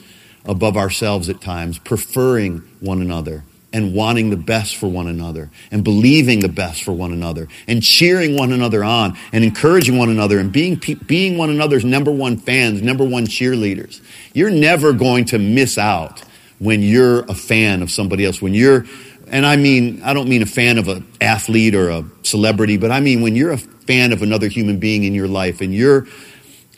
above 0.45 0.77
ourselves 0.77 1.29
at 1.29 1.41
times, 1.41 1.77
preferring 1.77 2.59
one 2.79 3.01
another 3.01 3.43
and 3.73 3.93
wanting 3.93 4.29
the 4.29 4.37
best 4.37 4.77
for 4.77 4.87
one 4.87 5.07
another 5.07 5.51
and 5.71 5.83
believing 5.83 6.39
the 6.39 6.47
best 6.47 6.83
for 6.83 6.93
one 6.93 7.11
another 7.11 7.49
and 7.67 7.83
cheering 7.83 8.35
one 8.35 8.53
another 8.53 8.83
on 8.83 9.17
and 9.33 9.43
encouraging 9.43 9.97
one 9.97 10.09
another 10.09 10.39
and 10.39 10.51
being, 10.51 10.81
being 11.05 11.37
one 11.37 11.49
another's 11.49 11.83
number 11.83 12.11
one 12.11 12.37
fans, 12.37 12.81
number 12.81 13.03
one 13.03 13.25
cheerleaders. 13.25 14.01
You're 14.33 14.49
never 14.49 14.93
going 14.93 15.25
to 15.25 15.37
miss 15.37 15.77
out 15.77 16.23
when 16.59 16.81
you're 16.81 17.19
a 17.25 17.35
fan 17.35 17.81
of 17.81 17.91
somebody 17.91 18.25
else, 18.25 18.41
when 18.41 18.53
you're 18.53 18.85
and 19.29 19.45
I 19.45 19.55
mean, 19.55 20.01
I 20.03 20.13
don't 20.13 20.29
mean 20.29 20.41
a 20.41 20.47
fan 20.47 20.77
of 20.77 20.87
an 20.87 21.05
athlete 21.21 21.75
or 21.75 21.89
a 21.89 22.05
celebrity, 22.23 22.77
but 22.77 22.91
I 22.91 22.99
mean 22.99 23.21
when 23.21 23.35
you're 23.35 23.51
a 23.51 23.57
fan 23.57 24.11
of 24.11 24.21
another 24.21 24.47
human 24.47 24.79
being 24.79 25.03
in 25.03 25.13
your 25.13 25.27
life 25.27 25.61
and 25.61 25.73
you're 25.73 26.07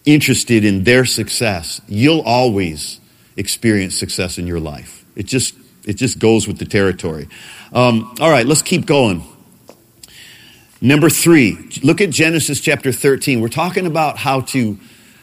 interested 0.06 0.66
in 0.66 0.84
their 0.84 1.06
success, 1.06 1.82
you'll 1.88 2.22
always 2.22 3.00
experience 3.38 3.98
success 3.98 4.38
in 4.38 4.48
your 4.48 4.60
life. 4.60 5.06
It 5.16 5.26
just, 5.26 5.56
it 5.86 5.94
just 5.94 6.20
goes 6.20 6.48
with 6.48 6.58
the 6.58 6.66
territory. 6.66 7.30
Um, 7.72 8.14
all 8.20 8.30
right, 8.30 8.46
let's 8.46 8.62
keep 8.62 8.86
going. 8.86 9.24
Number 10.82 11.10
three, 11.10 11.58
look 11.84 12.02
at 12.02 12.10
Genesis 12.10 12.62
chapter 12.62 12.92
13. 12.92 13.42
We're 13.42 13.50
talking 13.50 13.86
about 13.86 14.18
how 14.18 14.42
to, 14.42 14.78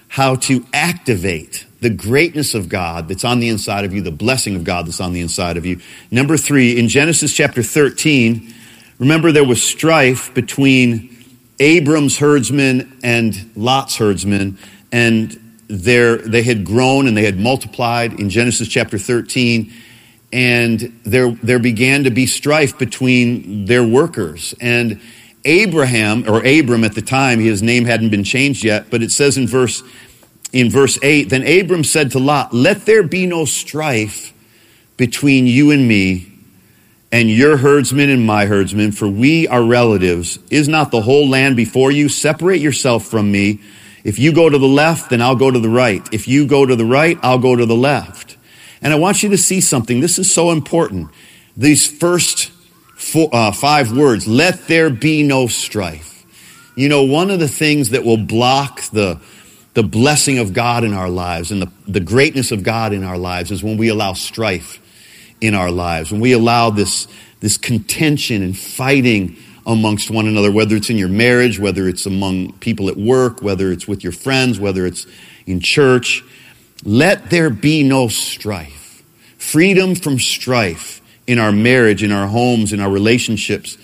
how 0.09 0.37
to 0.37 0.67
activate 0.73 1.66
the 1.81 1.91
greatness 1.91 2.55
of 2.55 2.69
God 2.69 3.09
that's 3.09 3.25
on 3.25 3.41
the 3.41 3.49
inside 3.49 3.85
of 3.85 3.93
you, 3.93 4.01
the 4.01 4.11
blessing 4.11 4.57
of 4.57 4.65
God 4.65 4.87
that's 4.87 5.01
on 5.01 5.13
the 5.13 5.21
inside 5.21 5.57
of 5.57 5.67
you. 5.67 5.81
Number 6.11 6.37
three, 6.37 6.79
in 6.79 6.89
Genesis 6.89 7.33
chapter 7.33 7.63
13, 7.63 8.55
remember 8.99 9.33
there 9.33 9.45
was 9.45 9.63
strife 9.63 10.33
between 10.35 11.17
Abram's 11.61 12.19
herdsmen 12.19 12.99
and 13.03 13.51
Lot's 13.57 13.97
herdsmen, 13.97 14.59
and 14.93 15.39
there, 15.69 16.17
they 16.19 16.43
had 16.43 16.65
grown 16.65 17.09
and 17.09 17.17
they 17.17 17.25
had 17.25 17.39
multiplied 17.39 18.19
in 18.21 18.31
Genesis 18.31 18.69
chapter 18.69 18.99
13, 18.99 19.73
and 20.33 20.81
there, 21.05 21.31
there 21.31 21.59
began 21.59 22.05
to 22.05 22.11
be 22.11 22.27
strife 22.27 22.79
between 22.79 23.67
their 23.67 23.85
workers. 23.85 24.55
And 24.61 25.01
Abraham, 25.45 26.29
or 26.29 26.45
Abram 26.45 26.85
at 26.85 26.95
the 26.95 27.03
time, 27.03 27.39
his 27.39 27.63
name 27.63 27.85
hadn't 27.85 28.11
been 28.11 28.25
changed 28.25 28.65
yet, 28.65 28.91
but 28.91 29.03
it 29.03 29.13
says 29.13 29.39
in 29.39 29.47
verse 29.47 29.83
in 30.53 30.71
verse 30.71 30.99
8, 31.03 31.29
then 31.29 31.47
Abram 31.47 31.85
said 31.85 32.13
to 32.13 32.19
Lot, 32.19 32.55
Let 32.55 32.87
there 32.87 33.03
be 33.03 33.27
no 33.27 33.45
strife 33.45 34.33
between 34.97 35.47
you 35.47 35.71
and 35.71 35.87
me, 35.87 36.33
and 37.13 37.31
your 37.31 37.57
herdsmen 37.57 38.11
and 38.11 38.27
my 38.27 38.47
herdsmen, 38.47 38.93
for 38.93 39.09
we 39.09 39.47
are 39.49 39.63
relatives. 39.63 40.39
Is 40.51 40.69
not 40.69 40.91
the 40.91 41.03
whole 41.03 41.29
land 41.29 41.57
before 41.57 41.91
you? 41.91 42.09
Separate 42.09 42.61
yourself 42.61 43.07
from 43.07 43.31
me. 43.31 43.61
If 44.05 44.19
you 44.19 44.33
go 44.33 44.49
to 44.49 44.59
the 44.59 44.67
left, 44.67 45.11
then 45.11 45.21
I'll 45.21 45.37
go 45.37 45.51
to 45.51 45.59
the 45.59 45.69
right. 45.69 46.07
If 46.13 46.29
you 46.29 46.47
go 46.47 46.65
to 46.65 46.77
the 46.77 46.85
right, 46.85 47.19
I'll 47.23 47.39
go 47.39 47.57
to 47.57 47.67
the 47.67 47.77
left. 47.77 48.37
And 48.81 48.93
I 48.93 48.97
want 48.97 49.23
you 49.23 49.31
to 49.31 49.39
see 49.39 49.61
something. 49.61 50.01
This 50.01 50.19
is 50.19 50.33
so 50.33 50.51
important. 50.51 51.11
These 51.57 51.87
first 51.87 52.51
four, 52.97 53.29
uh, 53.33 53.53
five 53.53 53.97
words, 53.97 54.29
let 54.29 54.69
there 54.69 54.91
be 54.91 55.23
no 55.23 55.47
strife. 55.49 56.25
You 56.77 56.89
know, 56.89 57.03
one 57.03 57.31
of 57.31 57.41
the 57.41 57.49
things 57.49 57.91
that 57.91 58.05
will 58.05 58.19
block 58.19 58.83
the 58.91 59.19
the 59.77 59.83
blessing 59.83 60.39
of 60.39 60.55
God 60.55 60.85
in 60.85 60.95
our 60.95 61.11
lives 61.11 61.53
and 61.53 61.61
the, 61.61 61.71
the 61.87 62.01
greatness 62.01 62.51
of 62.51 62.63
God 62.63 62.95
in 62.95 63.05
our 63.05 63.19
lives 63.19 63.51
is 63.51 63.63
when 63.63 63.77
we 63.77 63.89
allow 63.89 64.15
strife 64.15 64.81
in 65.43 65.55
our 65.55 65.71
lives, 65.71 66.11
when 66.11 66.23
we 66.23 66.33
allow 66.33 66.71
this, 66.71 67.07
this 67.41 67.59
contention 67.59 68.43
and 68.43 68.57
fighting 68.57 69.37
amongst 69.67 70.11
one 70.11 70.27
another, 70.27 70.51
whether 70.51 70.77
it's 70.77 70.89
in 70.89 70.97
your 70.97 71.11
marriage, 71.11 71.59
whether 71.59 71.91
it's 71.91 72.07
among 72.07 72.55
people 72.55 72.89
at 72.89 72.97
work, 72.97 73.43
whether 73.43 73.71
it's 73.71 73.87
with 73.87 74.03
your 74.03 74.15
friends, 74.15 74.59
whether 74.59 74.87
it's 74.87 75.07
in 75.45 75.61
church. 75.61 76.25
Let 76.83 77.29
there 77.29 77.51
be 77.51 77.83
no 77.83 78.09
strife. 78.09 79.05
Freedom 79.37 79.95
from 79.95 80.19
strife 80.19 81.03
in 81.27 81.39
our 81.39 81.53
marriage, 81.53 82.03
in 82.03 82.13
our 82.13 82.29
homes, 82.29 82.73
in 82.73 82.81
our 82.81 82.91
relationships, 82.91 83.77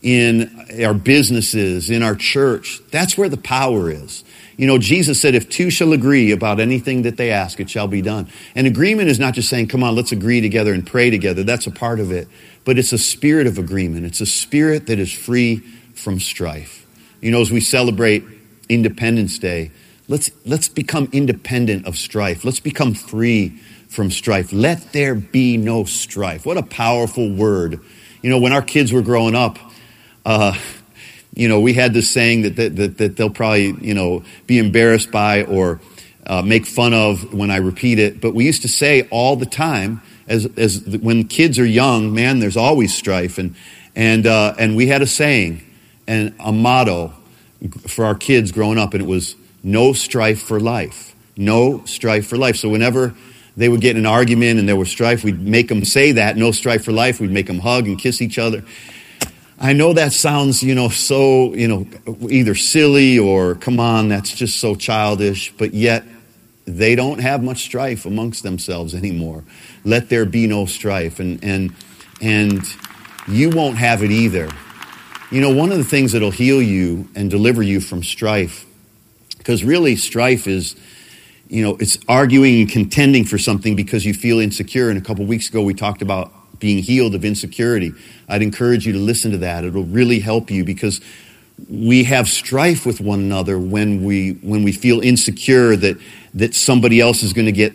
in 0.00 0.64
our 0.84 0.94
businesses, 0.94 1.90
in 1.90 2.04
our 2.04 2.14
church. 2.14 2.80
That's 2.92 3.18
where 3.18 3.28
the 3.28 3.36
power 3.36 3.90
is. 3.90 4.22
You 4.60 4.66
know, 4.66 4.76
Jesus 4.76 5.18
said, 5.18 5.34
if 5.34 5.48
two 5.48 5.70
shall 5.70 5.94
agree 5.94 6.32
about 6.32 6.60
anything 6.60 7.00
that 7.02 7.16
they 7.16 7.30
ask, 7.30 7.60
it 7.60 7.70
shall 7.70 7.88
be 7.88 8.02
done. 8.02 8.28
And 8.54 8.66
agreement 8.66 9.08
is 9.08 9.18
not 9.18 9.32
just 9.32 9.48
saying, 9.48 9.68
come 9.68 9.82
on, 9.82 9.96
let's 9.96 10.12
agree 10.12 10.42
together 10.42 10.74
and 10.74 10.86
pray 10.86 11.08
together. 11.08 11.42
That's 11.42 11.66
a 11.66 11.70
part 11.70 11.98
of 11.98 12.12
it. 12.12 12.28
But 12.66 12.78
it's 12.78 12.92
a 12.92 12.98
spirit 12.98 13.46
of 13.46 13.56
agreement. 13.56 14.04
It's 14.04 14.20
a 14.20 14.26
spirit 14.26 14.86
that 14.88 14.98
is 14.98 15.10
free 15.10 15.60
from 15.94 16.20
strife. 16.20 16.86
You 17.22 17.30
know, 17.30 17.40
as 17.40 17.50
we 17.50 17.62
celebrate 17.62 18.22
Independence 18.68 19.38
Day, 19.38 19.70
let's, 20.08 20.30
let's 20.44 20.68
become 20.68 21.08
independent 21.10 21.86
of 21.86 21.96
strife. 21.96 22.44
Let's 22.44 22.60
become 22.60 22.92
free 22.92 23.58
from 23.88 24.10
strife. 24.10 24.52
Let 24.52 24.92
there 24.92 25.14
be 25.14 25.56
no 25.56 25.84
strife. 25.84 26.44
What 26.44 26.58
a 26.58 26.62
powerful 26.62 27.32
word. 27.32 27.80
You 28.20 28.28
know, 28.28 28.38
when 28.38 28.52
our 28.52 28.60
kids 28.60 28.92
were 28.92 29.00
growing 29.00 29.34
up, 29.34 29.58
uh, 30.26 30.52
you 31.34 31.48
know, 31.48 31.60
we 31.60 31.74
had 31.74 31.94
this 31.94 32.10
saying 32.10 32.42
that, 32.42 32.56
that, 32.56 32.96
that, 32.98 33.16
they'll 33.16 33.30
probably, 33.30 33.72
you 33.80 33.94
know, 33.94 34.24
be 34.46 34.58
embarrassed 34.58 35.10
by 35.10 35.44
or 35.44 35.80
uh, 36.26 36.42
make 36.42 36.66
fun 36.66 36.92
of 36.92 37.32
when 37.32 37.50
I 37.50 37.56
repeat 37.56 37.98
it. 37.98 38.20
But 38.20 38.34
we 38.34 38.44
used 38.44 38.62
to 38.62 38.68
say 38.68 39.08
all 39.10 39.36
the 39.36 39.46
time, 39.46 40.02
as, 40.26 40.46
as 40.56 40.86
when 40.86 41.24
kids 41.24 41.58
are 41.58 41.66
young, 41.66 42.12
man, 42.12 42.40
there's 42.40 42.56
always 42.56 42.94
strife. 42.94 43.38
And, 43.38 43.54
and, 43.94 44.26
uh, 44.26 44.54
and 44.58 44.76
we 44.76 44.88
had 44.88 45.02
a 45.02 45.06
saying 45.06 45.62
and 46.06 46.34
a 46.40 46.52
motto 46.52 47.14
for 47.86 48.04
our 48.04 48.14
kids 48.14 48.52
growing 48.52 48.78
up, 48.78 48.94
and 48.94 49.02
it 49.02 49.06
was 49.06 49.36
no 49.62 49.92
strife 49.92 50.40
for 50.40 50.58
life. 50.58 51.14
No 51.36 51.84
strife 51.84 52.26
for 52.26 52.36
life. 52.36 52.56
So 52.56 52.68
whenever 52.68 53.14
they 53.56 53.68
would 53.68 53.80
get 53.80 53.96
in 53.96 53.98
an 53.98 54.06
argument 54.06 54.58
and 54.58 54.68
there 54.68 54.76
was 54.76 54.90
strife, 54.90 55.24
we'd 55.24 55.40
make 55.40 55.68
them 55.68 55.84
say 55.84 56.12
that, 56.12 56.36
no 56.36 56.52
strife 56.52 56.84
for 56.84 56.92
life. 56.92 57.20
We'd 57.20 57.30
make 57.30 57.46
them 57.46 57.58
hug 57.58 57.86
and 57.86 57.98
kiss 57.98 58.20
each 58.22 58.38
other. 58.38 58.64
I 59.60 59.74
know 59.74 59.92
that 59.92 60.12
sounds, 60.12 60.62
you 60.62 60.74
know, 60.74 60.88
so, 60.88 61.54
you 61.54 61.68
know, 61.68 61.86
either 62.30 62.54
silly 62.54 63.18
or 63.18 63.54
come 63.56 63.78
on, 63.78 64.08
that's 64.08 64.34
just 64.34 64.58
so 64.58 64.74
childish, 64.74 65.52
but 65.58 65.74
yet 65.74 66.04
they 66.66 66.94
don't 66.96 67.20
have 67.20 67.42
much 67.42 67.58
strife 67.58 68.06
amongst 68.06 68.42
themselves 68.42 68.94
anymore. 68.94 69.44
Let 69.84 70.08
there 70.08 70.24
be 70.24 70.46
no 70.46 70.66
strife 70.66 71.20
and 71.20 71.44
and 71.44 71.72
and 72.22 72.62
you 73.28 73.50
won't 73.50 73.76
have 73.76 74.02
it 74.02 74.10
either 74.10 74.48
You 75.30 75.40
know, 75.40 75.54
one 75.54 75.70
of 75.70 75.78
the 75.78 75.84
things 75.84 76.12
that'll 76.12 76.32
heal 76.32 76.60
you 76.60 77.08
and 77.14 77.30
deliver 77.30 77.62
you 77.62 77.80
from 77.80 78.02
strife, 78.02 78.66
because 79.38 79.62
really 79.62 79.94
strife 79.94 80.48
is, 80.48 80.74
you 81.48 81.62
know, 81.62 81.76
it's 81.78 81.98
arguing 82.08 82.62
and 82.62 82.70
contending 82.70 83.24
for 83.24 83.38
something 83.38 83.76
because 83.76 84.04
you 84.04 84.12
feel 84.12 84.40
insecure. 84.40 84.90
And 84.90 84.98
a 84.98 85.00
couple 85.00 85.24
weeks 85.26 85.48
ago, 85.48 85.62
we 85.62 85.72
talked 85.74 86.02
about 86.02 86.32
being 86.60 86.82
healed 86.82 87.14
of 87.14 87.24
insecurity. 87.24 87.92
I'd 88.28 88.42
encourage 88.42 88.86
you 88.86 88.92
to 88.92 88.98
listen 88.98 89.32
to 89.32 89.38
that. 89.38 89.64
It'll 89.64 89.84
really 89.84 90.20
help 90.20 90.50
you 90.50 90.64
because 90.64 91.00
we 91.68 92.04
have 92.04 92.28
strife 92.28 92.86
with 92.86 93.00
one 93.00 93.20
another 93.20 93.58
when 93.58 94.04
we 94.04 94.32
when 94.32 94.62
we 94.62 94.72
feel 94.72 95.00
insecure 95.00 95.76
that 95.76 95.98
that 96.34 96.54
somebody 96.54 97.00
else 97.00 97.22
is 97.22 97.32
going 97.32 97.46
to 97.46 97.52
get 97.52 97.72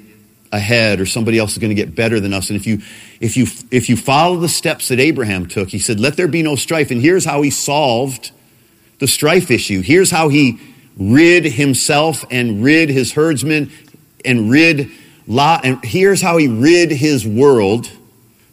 ahead 0.52 1.00
or 1.00 1.06
somebody 1.06 1.38
else 1.38 1.52
is 1.52 1.58
going 1.58 1.70
to 1.70 1.76
get 1.76 1.94
better 1.94 2.20
than 2.20 2.34
us 2.34 2.50
and 2.50 2.60
if 2.60 2.66
you 2.66 2.80
if 3.20 3.36
you 3.36 3.46
if 3.72 3.90
you 3.90 3.98
follow 3.98 4.38
the 4.38 4.50
steps 4.50 4.88
that 4.88 5.00
Abraham 5.00 5.46
took 5.46 5.70
he 5.70 5.80
said 5.80 6.00
let 6.00 6.16
there 6.18 6.28
be 6.28 6.42
no 6.42 6.56
strife 6.56 6.92
and 6.92 7.02
here's 7.02 7.26
how 7.26 7.42
he 7.42 7.50
solved 7.50 8.32
the 9.00 9.08
strife 9.08 9.52
issue 9.52 9.82
here's 9.82 10.10
how 10.10 10.30
he 10.30 10.60
rid 10.98 11.46
himself 11.46 12.24
and 12.32 12.64
rid 12.64 12.90
his 12.90 13.12
herdsmen 13.12 13.72
and 14.24 14.50
rid 14.50 14.90
Lot 15.28 15.66
and 15.66 15.84
here's 15.84 16.22
how 16.22 16.38
he 16.38 16.48
rid 16.48 16.92
his 16.92 17.26
world 17.26 17.90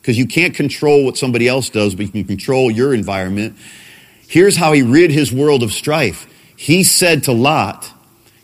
because 0.02 0.18
you 0.18 0.26
can't 0.26 0.54
control 0.54 1.06
what 1.06 1.16
somebody 1.16 1.48
else 1.48 1.70
does 1.70 1.94
but 1.94 2.04
you 2.04 2.12
can 2.12 2.24
control 2.24 2.70
your 2.70 2.92
environment 2.92 3.56
Here's 4.32 4.56
how 4.56 4.72
he 4.72 4.80
rid 4.80 5.10
his 5.10 5.30
world 5.30 5.62
of 5.62 5.74
strife. 5.74 6.26
He 6.56 6.84
said 6.84 7.24
to 7.24 7.32
Lot, 7.32 7.92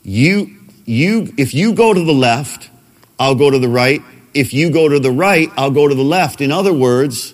you, 0.03 0.55
you, 0.85 1.33
if 1.39 1.55
you 1.55 1.73
go 1.73 1.95
to 1.95 2.05
the 2.05 2.13
left, 2.13 2.69
I'll 3.19 3.35
go 3.35 3.51
to 3.51 3.59
the 3.59 3.71
right. 3.71 4.03
If 4.35 4.53
you 4.53 4.71
go 4.71 4.87
to 4.87 5.01
the 5.01 5.11
right, 5.11 5.49
I'll 5.57 5.71
go 5.71 5.89
to 5.89 5.95
the 5.95 6.03
left. 6.03 6.43
In 6.43 6.53
other 6.53 6.75
words, 6.75 7.33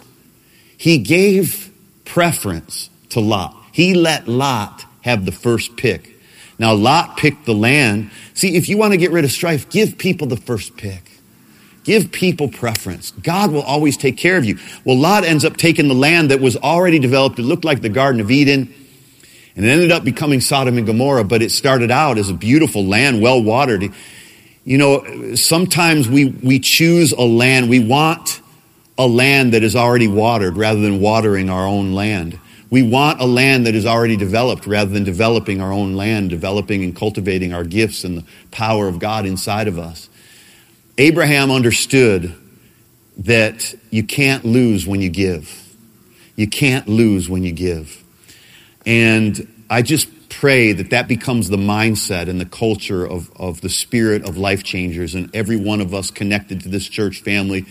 he 0.76 0.98
gave 0.98 1.68
preference 2.04 2.90
to 3.08 3.18
Lot. 3.18 3.56
He 3.72 3.92
let 3.92 4.28
Lot 4.28 4.84
have 5.00 5.26
the 5.26 5.32
first 5.32 5.76
pick. 5.76 6.14
Now, 6.56 6.74
Lot 6.74 7.16
picked 7.16 7.46
the 7.46 7.54
land. 7.54 8.12
See, 8.34 8.54
if 8.54 8.68
you 8.68 8.78
want 8.78 8.92
to 8.92 8.98
get 8.98 9.10
rid 9.10 9.24
of 9.24 9.32
strife, 9.32 9.68
give 9.68 9.98
people 9.98 10.28
the 10.28 10.36
first 10.36 10.76
pick. 10.76 11.10
Give 11.84 12.10
people 12.10 12.48
preference. 12.48 13.10
God 13.22 13.52
will 13.52 13.62
always 13.62 13.96
take 13.96 14.16
care 14.16 14.36
of 14.38 14.44
you. 14.44 14.58
Well, 14.84 14.96
Lot 14.96 15.24
ends 15.24 15.44
up 15.44 15.56
taking 15.58 15.86
the 15.88 15.94
land 15.94 16.30
that 16.30 16.40
was 16.40 16.56
already 16.56 16.98
developed. 16.98 17.38
It 17.38 17.42
looked 17.42 17.64
like 17.64 17.82
the 17.82 17.90
Garden 17.90 18.20
of 18.20 18.30
Eden. 18.30 18.74
And 19.54 19.64
it 19.64 19.68
ended 19.68 19.92
up 19.92 20.02
becoming 20.02 20.40
Sodom 20.40 20.78
and 20.78 20.86
Gomorrah, 20.86 21.24
but 21.24 21.42
it 21.42 21.50
started 21.50 21.90
out 21.90 22.18
as 22.18 22.28
a 22.28 22.34
beautiful 22.34 22.84
land, 22.84 23.22
well 23.22 23.42
watered. 23.42 23.92
You 24.64 24.78
know, 24.78 25.34
sometimes 25.36 26.08
we, 26.08 26.24
we 26.24 26.58
choose 26.58 27.12
a 27.12 27.20
land, 27.20 27.68
we 27.68 27.86
want 27.86 28.40
a 28.96 29.06
land 29.06 29.52
that 29.52 29.62
is 29.62 29.76
already 29.76 30.08
watered 30.08 30.56
rather 30.56 30.80
than 30.80 31.00
watering 31.00 31.50
our 31.50 31.66
own 31.66 31.92
land. 31.92 32.38
We 32.70 32.82
want 32.82 33.20
a 33.20 33.26
land 33.26 33.66
that 33.66 33.74
is 33.74 33.86
already 33.86 34.16
developed 34.16 34.66
rather 34.66 34.90
than 34.90 35.04
developing 35.04 35.60
our 35.60 35.72
own 35.72 35.94
land, 35.94 36.30
developing 36.30 36.82
and 36.82 36.96
cultivating 36.96 37.52
our 37.52 37.62
gifts 37.62 38.04
and 38.04 38.18
the 38.18 38.24
power 38.50 38.88
of 38.88 38.98
God 38.98 39.26
inside 39.26 39.68
of 39.68 39.78
us. 39.78 40.08
Abraham 40.96 41.50
understood 41.50 42.34
that 43.18 43.74
you 43.90 44.04
can't 44.04 44.44
lose 44.44 44.86
when 44.86 45.00
you 45.00 45.10
give. 45.10 45.74
You 46.36 46.48
can't 46.48 46.86
lose 46.86 47.28
when 47.28 47.42
you 47.42 47.52
give. 47.52 48.02
And 48.86 49.48
I 49.68 49.82
just 49.82 50.08
pray 50.28 50.72
that 50.72 50.90
that 50.90 51.08
becomes 51.08 51.48
the 51.48 51.56
mindset 51.56 52.28
and 52.28 52.40
the 52.40 52.46
culture 52.46 53.04
of, 53.04 53.30
of 53.36 53.60
the 53.60 53.68
spirit 53.68 54.28
of 54.28 54.36
life 54.36 54.62
changers 54.62 55.14
and 55.14 55.34
every 55.34 55.56
one 55.56 55.80
of 55.80 55.94
us 55.94 56.10
connected 56.10 56.60
to 56.60 56.68
this 56.68 56.88
church 56.88 57.22
family, 57.22 57.66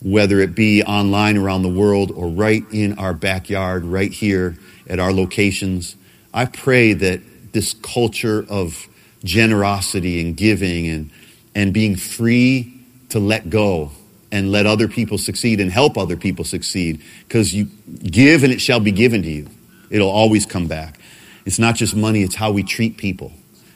whether 0.00 0.40
it 0.40 0.54
be 0.54 0.82
online 0.82 1.36
around 1.36 1.62
the 1.62 1.68
world 1.68 2.10
or 2.10 2.28
right 2.28 2.64
in 2.72 2.98
our 2.98 3.14
backyard, 3.14 3.84
right 3.84 4.12
here 4.12 4.56
at 4.88 4.98
our 4.98 5.12
locations. 5.12 5.94
I 6.34 6.46
pray 6.46 6.92
that 6.92 7.52
this 7.52 7.72
culture 7.74 8.44
of 8.48 8.88
generosity 9.22 10.20
and 10.20 10.36
giving 10.36 10.86
and 10.86 11.10
and 11.58 11.74
being 11.74 11.96
free 11.96 12.72
to 13.08 13.18
let 13.18 13.50
go 13.50 13.90
and 14.30 14.52
let 14.52 14.64
other 14.64 14.86
people 14.86 15.18
succeed 15.18 15.58
and 15.58 15.72
help 15.72 15.98
other 15.98 16.16
people 16.16 16.44
succeed 16.44 17.02
because 17.26 17.52
you 17.52 17.64
give 17.64 18.44
and 18.44 18.52
it 18.52 18.60
shall 18.60 18.78
be 18.78 18.92
given 18.92 19.22
to 19.22 19.28
you. 19.28 19.48
It'll 19.90 20.08
always 20.08 20.46
come 20.46 20.68
back. 20.68 21.00
It's 21.44 21.58
not 21.58 21.74
just 21.74 21.96
money, 21.96 22.22
it's 22.22 22.36
how 22.36 22.52
we 22.52 22.62
treat 22.62 22.96
people. 22.96 23.32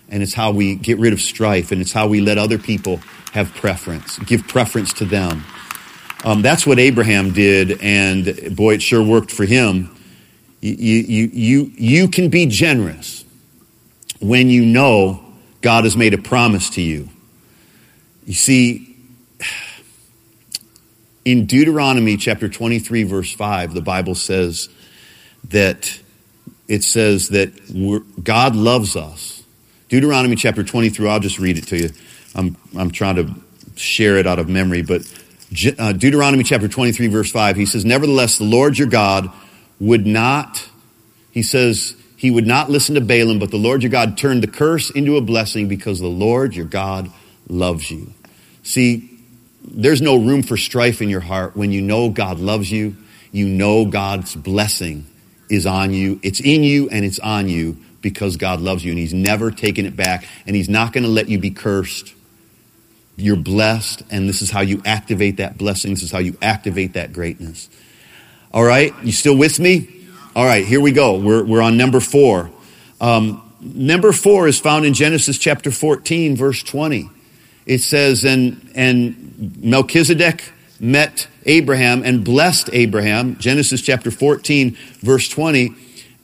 And 0.08 0.22
it's 0.22 0.32
how 0.32 0.52
we 0.52 0.76
get 0.76 0.98
rid 0.98 1.12
of 1.12 1.20
strife 1.20 1.72
and 1.72 1.80
it's 1.80 1.90
how 1.90 2.06
we 2.06 2.20
let 2.20 2.38
other 2.38 2.56
people 2.56 2.98
have 3.32 3.52
preference, 3.54 4.16
give 4.20 4.46
preference 4.46 4.92
to 4.94 5.04
them. 5.04 5.42
Um, 6.24 6.40
that's 6.40 6.64
what 6.64 6.78
Abraham 6.78 7.32
did, 7.32 7.80
and 7.82 8.54
boy, 8.54 8.74
it 8.74 8.82
sure 8.82 9.02
worked 9.02 9.32
for 9.32 9.44
him. 9.44 9.90
You, 10.60 10.74
you, 10.74 11.30
you, 11.32 11.72
you 11.74 12.08
can 12.08 12.28
be 12.28 12.46
generous 12.46 13.24
when 14.20 14.48
you 14.48 14.64
know 14.64 15.20
God 15.62 15.82
has 15.82 15.96
made 15.96 16.14
a 16.14 16.18
promise 16.18 16.70
to 16.70 16.80
you 16.80 17.08
you 18.24 18.34
see, 18.34 18.96
in 21.24 21.46
Deuteronomy 21.46 22.16
chapter 22.16 22.48
23, 22.48 23.04
verse 23.04 23.32
5, 23.32 23.74
the 23.74 23.80
Bible 23.80 24.14
says 24.14 24.68
that 25.48 26.00
it 26.68 26.84
says 26.84 27.30
that 27.30 27.52
God 28.22 28.56
loves 28.56 28.96
us. 28.96 29.42
Deuteronomy 29.88 30.36
chapter 30.36 30.62
23, 30.62 31.08
I'll 31.08 31.20
just 31.20 31.38
read 31.38 31.58
it 31.58 31.66
to 31.68 31.76
you. 31.76 31.90
I'm, 32.34 32.56
I'm 32.76 32.90
trying 32.90 33.16
to 33.16 33.34
share 33.76 34.16
it 34.16 34.26
out 34.26 34.38
of 34.38 34.48
memory, 34.48 34.82
but 34.82 35.02
uh, 35.78 35.92
Deuteronomy 35.92 36.44
chapter 36.44 36.68
23, 36.68 37.08
verse 37.08 37.30
5, 37.30 37.56
he 37.56 37.66
says, 37.66 37.84
Nevertheless, 37.84 38.38
the 38.38 38.44
Lord 38.44 38.78
your 38.78 38.88
God 38.88 39.30
would 39.80 40.06
not, 40.06 40.66
he 41.30 41.42
says, 41.42 41.96
he 42.16 42.30
would 42.30 42.46
not 42.46 42.70
listen 42.70 42.94
to 42.94 43.00
Balaam, 43.00 43.38
but 43.38 43.50
the 43.50 43.58
Lord 43.58 43.82
your 43.82 43.90
God 43.90 44.16
turned 44.16 44.42
the 44.42 44.48
curse 44.48 44.90
into 44.90 45.16
a 45.16 45.20
blessing 45.20 45.68
because 45.68 45.98
the 45.98 46.06
Lord 46.06 46.54
your 46.54 46.66
God 46.66 47.10
loves 47.52 47.90
you. 47.90 48.12
See, 48.62 49.12
there's 49.64 50.02
no 50.02 50.16
room 50.16 50.42
for 50.42 50.56
strife 50.56 51.00
in 51.00 51.08
your 51.08 51.20
heart 51.20 51.56
when 51.56 51.70
you 51.70 51.82
know 51.82 52.08
God 52.08 52.40
loves 52.40 52.70
you, 52.70 52.96
you 53.30 53.46
know 53.46 53.84
God's 53.86 54.34
blessing 54.34 55.06
is 55.48 55.66
on 55.66 55.92
you, 55.92 56.18
it's 56.22 56.40
in 56.40 56.64
you 56.64 56.88
and 56.88 57.04
it's 57.04 57.18
on 57.18 57.48
you 57.48 57.76
because 58.00 58.36
God 58.36 58.60
loves 58.60 58.84
you 58.84 58.90
and 58.90 58.98
He's 58.98 59.14
never 59.14 59.50
taken 59.50 59.86
it 59.86 59.94
back 59.94 60.26
and 60.46 60.56
He's 60.56 60.68
not 60.68 60.92
going 60.92 61.04
to 61.04 61.10
let 61.10 61.28
you 61.28 61.38
be 61.38 61.50
cursed. 61.50 62.14
You're 63.16 63.36
blessed 63.36 64.02
and 64.10 64.28
this 64.28 64.42
is 64.42 64.50
how 64.50 64.62
you 64.62 64.82
activate 64.84 65.36
that 65.36 65.58
blessing. 65.58 65.92
This 65.92 66.02
is 66.02 66.10
how 66.10 66.18
you 66.18 66.36
activate 66.42 66.94
that 66.94 67.12
greatness. 67.12 67.68
All 68.52 68.64
right, 68.64 68.92
you 69.02 69.12
still 69.12 69.36
with 69.36 69.60
me? 69.60 70.06
All 70.34 70.44
right, 70.44 70.66
here 70.66 70.80
we 70.80 70.92
go. 70.92 71.18
We're, 71.18 71.44
we're 71.44 71.62
on 71.62 71.76
number 71.76 72.00
four. 72.00 72.50
Um, 73.00 73.42
number 73.60 74.12
four 74.12 74.48
is 74.48 74.58
found 74.58 74.84
in 74.84 74.94
Genesis 74.94 75.38
chapter 75.38 75.70
14, 75.70 76.36
verse 76.36 76.62
20 76.62 77.10
it 77.66 77.78
says, 77.78 78.24
and, 78.24 78.70
and 78.74 79.56
Melchizedek 79.62 80.52
met 80.80 81.28
Abraham 81.46 82.02
and 82.02 82.24
blessed 82.24 82.70
Abraham, 82.72 83.36
Genesis 83.38 83.80
chapter 83.80 84.10
14, 84.10 84.76
verse 85.00 85.28
20. 85.28 85.74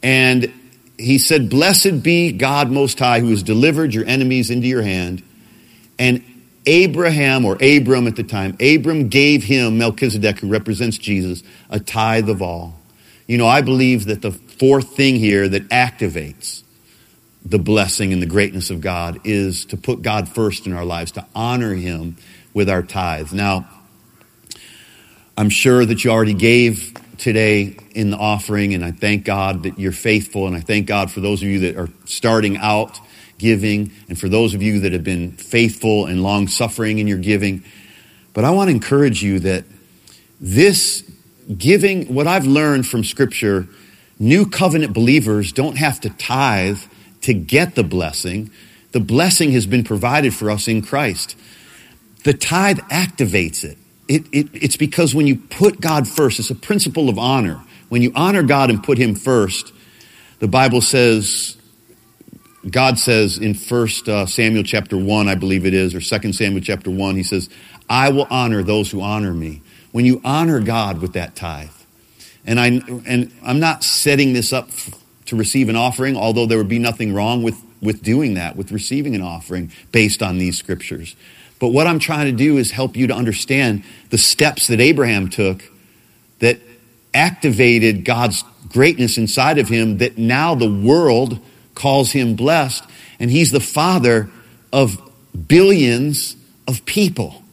And 0.03 0.53
he 0.99 1.19
said, 1.19 1.49
Blessed 1.49 2.03
be 2.03 2.33
God 2.33 2.71
Most 2.71 2.99
High, 2.99 3.21
who 3.21 3.31
has 3.31 3.43
delivered 3.43 3.95
your 3.95 4.05
enemies 4.05 4.51
into 4.51 4.67
your 4.67 4.83
hand. 4.83 5.23
And 5.99 6.25
Abraham, 6.67 7.45
or 7.45 7.57
Abram 7.63 8.07
at 8.07 8.17
the 8.17 8.25
time, 8.25 8.57
Abram 8.61 9.09
gave 9.09 9.45
him, 9.45 9.79
Melchizedek, 9.79 10.41
who 10.41 10.49
represents 10.49 10.99
Jesus, 10.99 11.43
a 11.71 11.81
tithe 11.81 12.29
of 12.29 12.43
all. 12.43 12.79
You 13.27 13.39
know, 13.39 13.47
I 13.47 13.63
believe 13.63 14.07
that 14.07 14.23
the 14.23 14.33
fourth 14.33 14.97
thing 14.97 15.17
here 15.17 15.49
that 15.49 15.69
activates 15.69 16.63
the 17.49 17.59
blessing 17.59 18.13
and 18.13 18.21
the 18.21 18.27
greatness 18.27 18.69
of 18.69 18.83
God 18.83 19.21
is 19.25 19.65
to 19.67 19.77
put 19.79 20.03
God 20.03 20.29
first 20.29 20.67
in 20.67 20.75
our 20.75 20.85
lives, 20.85 21.13
to 21.13 21.27
honor 21.35 21.75
Him 21.75 22.17
with 22.53 22.69
our 22.69 22.83
tithes. 22.83 23.33
Now, 23.33 23.69
I'm 25.37 25.49
sure 25.49 25.87
that 25.87 26.05
you 26.05 26.11
already 26.11 26.35
gave 26.35 26.95
today 27.17 27.79
in 27.93 28.11
the 28.11 28.19
offering, 28.19 28.75
and 28.75 28.85
I 28.85 28.91
thank 28.91 29.25
God 29.25 29.63
that 29.63 29.79
you're 29.79 29.93
faithful, 29.93 30.47
and 30.47 30.55
I 30.55 30.61
thank 30.61 30.87
God 30.87 31.11
for 31.11 31.21
those 31.21 31.41
of 31.41 31.49
you 31.49 31.61
that 31.61 31.77
are 31.77 31.89
starting 32.05 32.59
out 32.59 33.01
giving, 33.39 33.93
and 34.09 34.19
for 34.19 34.29
those 34.29 34.53
of 34.53 34.63
you 34.63 34.81
that 34.81 34.93
have 34.93 35.05
been 35.05 35.33
faithful 35.33 36.07
and 36.07 36.23
long 36.23 36.49
suffering 36.49 36.99
in 36.99 37.07
your 37.07 37.19
giving. 37.19 37.65
But 38.35 38.45
I 38.45 38.51
want 38.51 38.69
to 38.69 38.75
encourage 38.75 39.23
you 39.23 39.39
that 39.41 39.65
this 40.41 41.03
giving, 41.57 42.13
what 42.13 42.27
I've 42.27 42.47
learned 42.47 42.87
from 42.87 43.05
Scripture, 43.05 43.69
new 44.19 44.45
covenant 44.45 44.93
believers 44.93 45.53
don't 45.53 45.77
have 45.79 46.01
to 46.01 46.11
tithe 46.11 46.81
to 47.29 47.35
get 47.35 47.75
the 47.75 47.85
blessing. 47.85 48.51
The 48.93 49.01
blessing 49.01 49.53
has 49.53 49.67
been 49.67 49.85
provided 49.85 50.33
for 50.33 50.51
us 50.51 50.67
in 50.67 50.81
Christ. 50.81 51.37
The 52.25 52.33
tithe 52.33 52.79
activates 52.91 53.65
it. 53.65 53.77
It, 54.09 54.25
it. 54.33 54.49
It's 54.55 54.79
because 54.79 55.15
when 55.15 55.27
you 55.27 55.37
put 55.37 55.79
God 55.79 56.09
first, 56.09 56.41
it's 56.41 56.49
a 56.49 56.55
principle 56.55 57.11
of 57.11 57.19
honor. 57.19 57.63
When 57.91 58.01
you 58.01 58.13
honor 58.17 58.43
God 58.43 58.71
and 58.71 58.83
put 58.83 58.97
Him 58.97 59.15
first, 59.15 59.75
the 60.39 60.49
Bible 60.49 60.81
says, 60.81 61.59
God 62.71 62.99
says 62.99 63.37
in 63.37 63.53
First 63.53 64.09
uh, 64.09 64.25
Samuel 64.25 64.63
chapter 64.63 64.97
1, 64.97 65.29
I 65.29 65.35
believe 65.35 65.67
it 65.67 65.75
is, 65.75 65.95
or 65.95 66.01
Second 66.01 66.33
Samuel 66.33 66.63
chapter 66.63 66.91
1, 66.91 67.15
He 67.15 67.23
says, 67.23 67.51
I 67.91 68.09
will 68.09 68.27
honor 68.31 68.63
those 68.63 68.91
who 68.91 69.03
honor 69.03 69.35
me. 69.35 69.61
When 69.93 70.07
you 70.07 70.23
honor 70.25 70.61
God 70.61 71.03
with 71.03 71.13
that 71.13 71.37
tithe, 71.37 71.69
And, 72.47 72.59
I, 72.59 72.69
and 73.05 73.31
I'm 73.43 73.61
not 73.61 73.85
setting 73.85 74.33
this 74.33 74.51
up 74.51 74.71
to 75.29 75.37
receive 75.37 75.69
an 75.69 75.77
offering, 75.77 76.17
although 76.17 76.47
there 76.47 76.59
would 76.59 76.69
be 76.69 76.79
nothing 76.79 77.15
wrong 77.15 77.43
with, 77.43 77.57
with 77.81 78.03
doing 78.03 78.35
that, 78.35 78.57
with 78.57 78.73
receiving 78.73 79.15
an 79.15 79.23
offering 79.23 79.73
based 79.93 80.23
on 80.23 80.39
these 80.39 80.59
scriptures. 80.59 81.17
But 81.59 81.69
what 81.69 81.87
I'm 81.87 81.99
trying 81.99 82.27
to 82.27 82.33
do 82.33 82.57
is 82.57 82.71
help 82.71 82.97
you 82.97 83.09
to 83.09 83.15
understand 83.15 83.85
the 84.11 84.19
steps 84.19 84.69
that 84.69 84.81
Abraham 84.81 85.29
took 85.29 85.63
that 86.39 86.61
activated 87.13 88.05
God's 88.05 88.45
greatness 88.69 89.19
inside 89.19 89.59
of 89.59 89.69
him 89.69 89.99
that 89.99 90.19
now 90.19 90.55
the 90.55 90.71
world 90.71 91.41
calls 91.75 92.13
him 92.13 92.37
blessed. 92.37 92.85
And 93.19 93.31
he's 93.31 93.51
the 93.51 93.61
father 93.61 94.31
of 94.73 95.01
billions 95.47 96.37
of 96.67 96.85
people. 96.85 97.43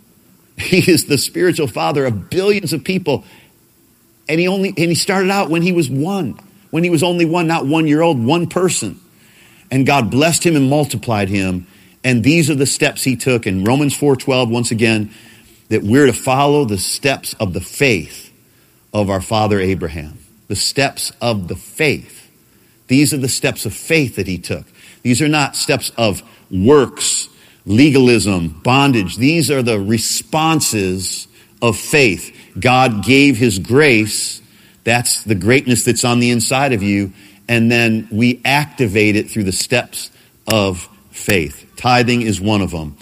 He 0.58 0.90
is 0.90 1.08
the 1.08 1.18
spiritual 1.18 1.68
father 1.68 2.06
of 2.06 2.30
billions 2.30 2.72
of 2.72 2.86
people. 2.86 3.26
And 4.30 4.40
he 4.40 4.48
only, 4.48 4.70
and 4.70 4.78
he 4.78 4.96
started 4.96 5.30
out 5.30 5.50
when 5.50 5.62
he 5.62 5.74
was 5.74 5.90
one, 5.90 6.40
when 6.76 6.84
he 6.84 6.90
was 6.90 7.04
only 7.04 7.24
one, 7.24 7.48
not 7.48 7.66
one 7.66 7.88
year 7.88 8.02
old, 8.02 8.22
one 8.22 8.48
person. 8.48 9.00
And 9.72 9.86
God 9.86 10.12
blessed 10.12 10.46
him 10.46 10.58
and 10.58 10.70
multiplied 10.70 11.30
him. 11.30 11.68
And 12.04 12.22
these 12.22 12.50
are 12.50 12.56
the 12.56 12.66
steps 12.66 13.02
he 13.02 13.16
took 13.16 13.48
in 13.48 13.64
Romans 13.64 13.96
4:12 13.96 14.50
once 14.50 14.72
again 14.72 15.10
that 15.70 15.84
we're 15.84 16.06
to 16.06 16.12
follow 16.12 16.66
the 16.66 16.78
steps 16.78 17.34
of 17.40 17.54
the 17.54 17.62
faith 17.62 18.30
of 18.94 19.10
our 19.10 19.22
father 19.22 19.58
Abraham. 19.58 20.18
The 20.50 20.58
steps 20.58 21.14
of 21.22 21.48
the 21.48 21.56
faith. 21.56 22.30
These 22.90 23.14
are 23.14 23.20
the 23.20 23.30
steps 23.30 23.66
of 23.66 23.74
faith 23.74 24.18
that 24.18 24.28
he 24.28 24.38
took. 24.38 24.66
These 25.02 25.22
are 25.22 25.30
not 25.30 25.56
steps 25.56 25.94
of 25.96 26.24
works 26.52 27.30
legalism, 27.66 28.50
bondage. 28.50 29.16
These 29.16 29.50
are 29.50 29.64
the 29.64 29.80
responses 29.80 31.30
of 31.62 31.78
faith. 31.78 32.36
God 32.60 33.06
gave 33.06 33.38
his 33.38 33.60
grace. 33.60 34.42
That's 34.86 35.24
the 35.24 35.36
greatness 35.36 35.84
that's 35.84 36.06
on 36.06 36.22
the 36.22 36.30
inside 36.30 36.72
of 36.72 36.82
you. 36.82 37.12
And 37.50 37.70
then 37.70 38.08
we 38.12 38.42
activate 38.46 39.18
it 39.18 39.30
through 39.30 39.44
the 39.44 39.52
steps 39.52 40.10
of 40.48 40.88
faith. 41.12 41.70
Tithing 41.76 42.22
is 42.22 42.40
one 42.40 42.62
of 42.62 42.72
them. 42.72 42.96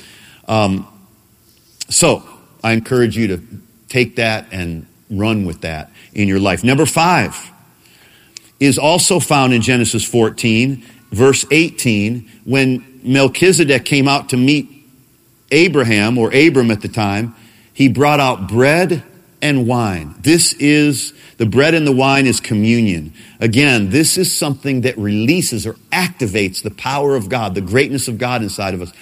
Um, 0.47 0.87
so 1.89 2.27
I 2.63 2.71
encourage 2.71 3.15
you 3.15 3.27
to 3.27 3.43
take 3.89 4.15
that 4.15 4.47
and 4.51 4.87
run 5.11 5.45
with 5.45 5.61
that 5.61 5.91
in 6.13 6.27
your 6.27 6.39
life. 6.39 6.63
Number 6.63 6.85
five 6.85 7.51
is 8.59 8.77
also 8.77 9.19
found 9.19 9.53
in 9.53 9.61
Genesis 9.61 10.03
14, 10.03 10.83
verse 11.11 11.45
18, 11.51 12.29
when 12.45 13.01
Melchizedek 13.03 13.83
came 13.85 14.07
out 14.07 14.29
to 14.29 14.37
meet 14.37 14.69
Abraham, 15.51 16.17
or 16.17 16.33
Abram 16.33 16.71
at 16.71 16.81
the 16.81 16.87
time, 16.87 17.35
he 17.73 17.87
brought 17.87 18.19
out 18.19 18.47
bread 18.47 19.03
and 19.43 19.67
wine. 19.67 20.15
This 20.21 20.53
is, 20.53 21.13
the 21.37 21.45
bread 21.45 21.73
and 21.73 21.85
the 21.85 21.91
wine 21.91 22.25
is 22.27 22.39
communion. 22.39 23.13
Again, 23.41 23.89
this 23.89 24.17
is 24.17 24.35
something 24.35 24.81
that 24.81 24.97
releases 24.97 25.67
or 25.67 25.73
activates 25.91 26.63
the 26.63 26.71
power 26.71 27.17
of 27.17 27.27
God, 27.27 27.53
the 27.53 27.61
greatness 27.61 28.07
of 28.07 28.17
God 28.17 28.41
inside 28.41 28.73
of 28.73 28.81
us. 28.81 28.93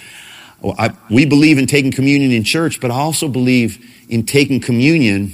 I, 0.64 0.90
we 1.08 1.26
believe 1.26 1.58
in 1.58 1.68
taking 1.68 1.92
communion 1.92 2.32
in 2.32 2.42
church, 2.42 2.80
but 2.80 2.90
I 2.90 2.94
also 2.94 3.28
believe 3.28 3.78
in 4.08 4.26
taking 4.26 4.60
communion 4.60 5.32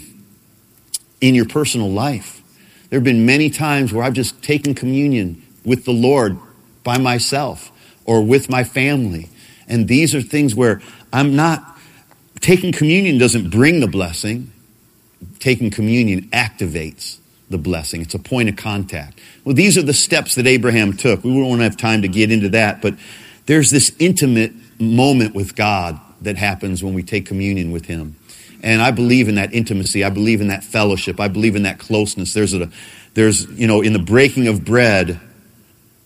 in 1.23 1.35
your 1.35 1.47
personal 1.47 1.90
life. 1.90 2.42
There 2.90 2.99
have 2.99 3.05
been 3.05 3.25
many 3.25 3.49
times 3.49 3.92
where 3.92 4.05
I've 4.05 4.12
just 4.12 4.42
taken 4.42 4.75
communion 4.75 5.42
with 5.64 5.87
the 5.87 5.92
Lord 5.92 6.38
by 6.85 6.99
myself 6.99 7.73
or 8.05 8.23
with 8.23 8.51
my 8.51 8.62
family. 8.62 9.31
And 9.66 9.88
these 9.88 10.14
are 10.14 10.21
things 10.21 10.55
where 10.55 10.83
I'm 11.14 11.35
not, 11.35 11.79
taking 12.40 12.73
communion 12.73 13.16
doesn't 13.16 13.49
bring 13.49 13.81
the 13.81 13.87
blessing. 13.87 14.53
Taking 15.38 15.70
communion 15.70 16.28
activates 16.28 17.18
the 17.50 17.59
blessing. 17.59 18.02
It's 18.02 18.14
a 18.14 18.18
point 18.18 18.48
of 18.48 18.57
contact. 18.57 19.20
Well, 19.44 19.54
these 19.54 19.78
are 19.78 19.83
the 19.83 19.94
steps 19.94 20.35
that 20.35 20.46
Abraham 20.46 20.92
took. 20.92 21.24
We 21.24 21.33
won't 21.33 21.61
have 21.61 21.76
time 21.76 22.02
to 22.02 22.09
get 22.09 22.31
into 22.31 22.50
that, 22.50 22.83
but 22.83 22.94
there's 23.46 23.70
this 23.70 23.94
intimate 23.98 24.52
moment 24.81 25.35
with 25.35 25.57
God 25.57 25.98
that 26.20 26.37
happens 26.37 26.83
when 26.83 26.94
we 26.94 27.02
take 27.02 27.26
communion 27.26 27.72
with 27.72 27.87
Him. 27.87 28.16
And 28.62 28.83
I 28.83 28.90
believe 28.90 29.28
in 29.28 29.37
that 29.37 29.54
intimacy. 29.54 30.04
I 30.04 30.11
believe 30.11 30.40
in 30.40 30.48
that 30.48 30.64
fellowship. 30.64 31.20
I 31.20 31.28
believe 31.28 31.57
in 31.57 31.62
that 31.62 31.78
closeness. 31.78 32.35
There's 32.35 32.54
a, 32.54 32.70
there's, 33.14 33.46
you 33.52 33.66
know, 33.66 33.83
in 33.83 33.92
the 33.92 33.98
breaking 33.98 34.48
of 34.48 34.64
bread, 34.64 35.20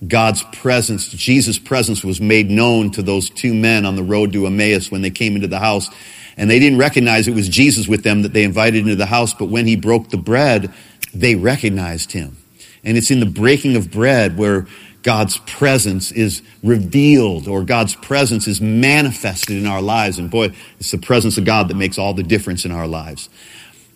God's 0.07 0.43
presence, 0.53 1.09
Jesus' 1.09 1.59
presence 1.59 2.05
was 2.05 2.21
made 2.21 2.51
known 2.51 2.91
to 2.93 3.03
those 3.03 3.31
two 3.31 3.55
men 3.55 3.87
on 3.87 3.97
the 3.97 4.03
road 4.03 4.33
to 4.33 4.47
Emmaus 4.47 4.91
when 4.91 5.03
they 5.03 5.11
came 5.11 5.37
into 5.37 5.49
the 5.49 5.61
house. 5.61 5.89
And 6.37 6.51
they 6.51 6.59
didn't 6.59 6.79
recognize 6.79 7.29
it 7.29 7.35
was 7.35 7.49
Jesus 7.49 7.87
with 7.87 8.03
them 8.03 8.23
that 8.23 8.33
they 8.33 8.45
invited 8.45 8.83
into 8.83 8.97
the 8.97 9.07
house, 9.07 9.35
but 9.35 9.47
when 9.47 9.67
he 9.67 9.77
broke 9.77 10.11
the 10.11 10.17
bread, 10.17 10.73
they 11.13 11.35
recognized 11.35 12.13
him. 12.13 12.37
And 12.85 12.97
it's 12.97 13.11
in 13.11 13.21
the 13.21 13.27
breaking 13.27 13.77
of 13.77 13.91
bread 13.91 14.37
where 14.37 14.67
God's 15.03 15.39
presence 15.39 16.13
is 16.13 16.43
revealed 16.63 17.49
or 17.49 17.65
God's 17.65 17.95
presence 17.97 18.47
is 18.47 18.61
manifested 18.61 19.57
in 19.57 19.67
our 19.67 19.83
lives. 19.83 20.19
And 20.19 20.31
boy, 20.31 20.53
it's 20.79 20.91
the 20.91 20.99
presence 20.99 21.39
of 21.39 21.45
God 21.45 21.69
that 21.69 21.75
makes 21.75 21.99
all 21.99 22.15
the 22.15 22.23
difference 22.23 22.65
in 22.65 22.73
our 22.73 22.87
lives. 22.87 23.29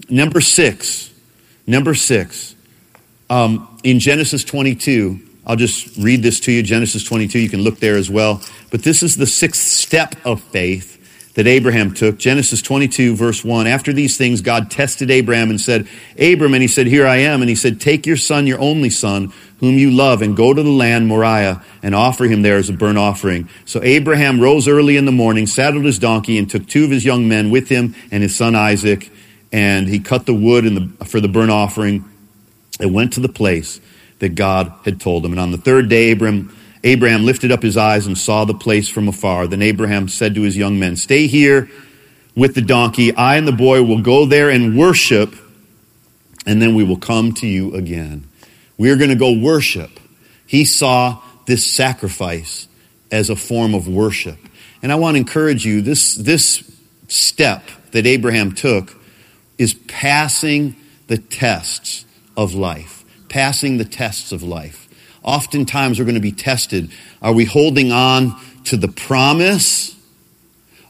Number 0.08 0.40
six, 0.40 1.12
number 1.66 1.94
six, 1.94 2.54
um, 3.30 3.78
in 3.82 3.98
Genesis 3.98 4.44
22, 4.44 5.20
I'll 5.46 5.56
just 5.56 5.96
read 5.96 6.22
this 6.22 6.40
to 6.40 6.52
you, 6.52 6.62
Genesis 6.62 7.04
22. 7.04 7.38
You 7.38 7.48
can 7.48 7.62
look 7.62 7.78
there 7.78 7.96
as 7.96 8.10
well. 8.10 8.42
But 8.70 8.82
this 8.82 9.02
is 9.02 9.16
the 9.16 9.26
sixth 9.26 9.62
step 9.62 10.16
of 10.24 10.42
faith 10.42 10.95
that 11.36 11.46
Abraham 11.46 11.92
took. 11.92 12.18
Genesis 12.18 12.62
22, 12.62 13.14
verse 13.14 13.44
1. 13.44 13.66
After 13.66 13.92
these 13.92 14.16
things, 14.16 14.40
God 14.40 14.70
tested 14.70 15.10
Abraham 15.10 15.50
and 15.50 15.60
said, 15.60 15.86
Abram, 16.18 16.54
and 16.54 16.62
he 16.62 16.66
said, 16.66 16.86
Here 16.86 17.06
I 17.06 17.16
am. 17.16 17.42
And 17.42 17.48
he 17.50 17.54
said, 17.54 17.78
Take 17.78 18.06
your 18.06 18.16
son, 18.16 18.46
your 18.46 18.58
only 18.58 18.88
son, 18.88 19.32
whom 19.60 19.76
you 19.76 19.90
love, 19.90 20.22
and 20.22 20.34
go 20.34 20.54
to 20.54 20.62
the 20.62 20.70
land 20.70 21.06
Moriah 21.06 21.62
and 21.82 21.94
offer 21.94 22.24
him 22.24 22.40
there 22.40 22.56
as 22.56 22.70
a 22.70 22.72
burnt 22.72 22.96
offering. 22.96 23.50
So 23.66 23.82
Abraham 23.82 24.40
rose 24.40 24.66
early 24.66 24.96
in 24.96 25.04
the 25.04 25.12
morning, 25.12 25.46
saddled 25.46 25.84
his 25.84 25.98
donkey, 25.98 26.38
and 26.38 26.48
took 26.48 26.66
two 26.66 26.84
of 26.84 26.90
his 26.90 27.04
young 27.04 27.28
men 27.28 27.50
with 27.50 27.68
him 27.68 27.94
and 28.10 28.22
his 28.22 28.34
son 28.34 28.54
Isaac. 28.54 29.12
And 29.52 29.88
he 29.88 30.00
cut 30.00 30.24
the 30.24 30.34
wood 30.34 30.64
the, 30.64 31.04
for 31.04 31.20
the 31.20 31.28
burnt 31.28 31.50
offering 31.50 32.04
and 32.80 32.94
went 32.94 33.12
to 33.12 33.20
the 33.20 33.28
place 33.28 33.78
that 34.20 34.30
God 34.30 34.72
had 34.86 35.02
told 35.02 35.24
him. 35.24 35.32
And 35.32 35.40
on 35.40 35.50
the 35.50 35.58
third 35.58 35.90
day, 35.90 36.04
Abraham, 36.06 36.55
Abraham 36.86 37.24
lifted 37.24 37.50
up 37.50 37.62
his 37.62 37.76
eyes 37.76 38.06
and 38.06 38.16
saw 38.16 38.44
the 38.44 38.54
place 38.54 38.88
from 38.88 39.08
afar. 39.08 39.46
Then 39.46 39.60
Abraham 39.60 40.08
said 40.08 40.34
to 40.36 40.42
his 40.42 40.56
young 40.56 40.78
men, 40.78 40.96
Stay 40.96 41.26
here 41.26 41.68
with 42.34 42.54
the 42.54 42.62
donkey. 42.62 43.14
I 43.14 43.36
and 43.36 43.46
the 43.46 43.52
boy 43.52 43.82
will 43.82 44.00
go 44.00 44.24
there 44.24 44.50
and 44.50 44.78
worship, 44.78 45.34
and 46.46 46.62
then 46.62 46.74
we 46.74 46.84
will 46.84 46.96
come 46.96 47.32
to 47.34 47.46
you 47.46 47.74
again. 47.74 48.28
We 48.78 48.90
are 48.90 48.96
going 48.96 49.10
to 49.10 49.16
go 49.16 49.36
worship. 49.38 49.90
He 50.46 50.64
saw 50.64 51.20
this 51.46 51.66
sacrifice 51.70 52.68
as 53.10 53.30
a 53.30 53.36
form 53.36 53.74
of 53.74 53.88
worship. 53.88 54.38
And 54.82 54.92
I 54.92 54.94
want 54.94 55.16
to 55.16 55.18
encourage 55.18 55.66
you 55.66 55.82
this, 55.82 56.14
this 56.14 56.62
step 57.08 57.68
that 57.90 58.06
Abraham 58.06 58.52
took 58.52 58.94
is 59.58 59.74
passing 59.74 60.76
the 61.08 61.18
tests 61.18 62.04
of 62.36 62.54
life 62.54 62.96
passing 63.28 63.76
the 63.78 63.84
tests 63.84 64.32
of 64.32 64.42
life. 64.42 64.85
Oftentimes 65.26 65.98
we're 65.98 66.04
going 66.04 66.14
to 66.14 66.20
be 66.20 66.32
tested. 66.32 66.90
Are 67.20 67.32
we 67.32 67.44
holding 67.44 67.90
on 67.90 68.40
to 68.64 68.76
the 68.76 68.88
promise 68.88 69.96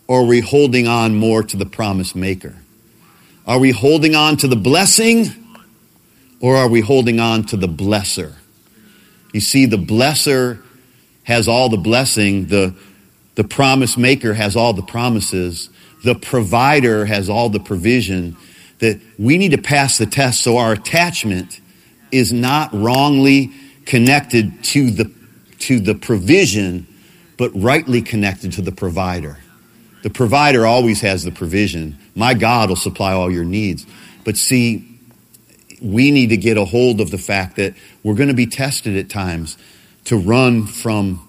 or 0.07 0.21
are 0.21 0.27
we 0.27 0.41
holding 0.41 0.87
on 0.87 1.17
more 1.17 1.43
to 1.43 1.57
the 1.57 1.67
promise 1.67 2.15
maker? 2.15 2.55
Are 3.47 3.59
we 3.59 3.71
holding 3.71 4.15
on 4.15 4.37
to 4.39 4.49
the 4.49 4.57
blessing 4.57 5.29
or 6.41 6.57
are 6.57 6.69
we 6.69 6.83
holding 6.83 7.19
on 7.19 7.45
to 7.45 7.57
the 7.57 7.67
blesser? 7.67 8.35
You 9.33 9.41
see, 9.41 9.65
the 9.65 9.79
blesser 9.79 10.63
has 11.25 11.49
all 11.49 11.71
the 11.71 11.79
blessing. 11.79 12.47
The, 12.47 12.75
the 13.37 13.45
promise 13.45 13.97
maker 13.97 14.35
has 14.35 14.55
all 14.55 14.75
the 14.75 14.83
promises. 14.83 15.71
The 16.05 16.15
provider 16.15 17.07
has 17.07 17.31
all 17.31 17.49
the 17.49 17.61
provision 17.61 18.37
that 18.81 19.01
we 19.19 19.39
need 19.39 19.53
to 19.53 19.63
pass 19.63 19.97
the 19.97 20.07
test 20.07 20.43
so 20.43 20.59
our 20.59 20.73
attachment 20.73 21.61
is 22.13 22.33
not 22.33 22.71
wrongly 22.75 23.53
connected 23.87 24.63
to 24.65 24.91
the, 24.91 25.11
to 25.61 25.81
the 25.81 25.95
provision, 25.95 26.87
but 27.39 27.51
rightly 27.55 28.03
connected 28.03 28.53
to 28.53 28.63
the 28.63 28.73
provider. 28.73 29.39
The 30.03 30.11
provider 30.11 30.67
always 30.67 31.01
has 31.01 31.25
the 31.25 31.33
provision. 31.33 31.99
My 32.15 32.35
God 32.35 32.69
will 32.69 32.77
supply 32.77 33.13
all 33.13 33.31
your 33.31 33.45
needs. 33.45 33.87
But 34.25 34.37
see, 34.37 34.99
we 35.81 36.11
need 36.11 36.29
to 36.29 36.37
get 36.37 36.57
a 36.57 36.65
hold 36.65 37.01
of 37.01 37.11
the 37.11 37.19
fact 37.19 37.57
that 37.57 37.75
we're 38.03 38.15
going 38.15 38.29
to 38.29 38.35
be 38.35 38.47
tested 38.47 38.97
at 38.97 39.09
times 39.09 39.57
to 40.05 40.17
run 40.17 40.67
from 40.67 41.23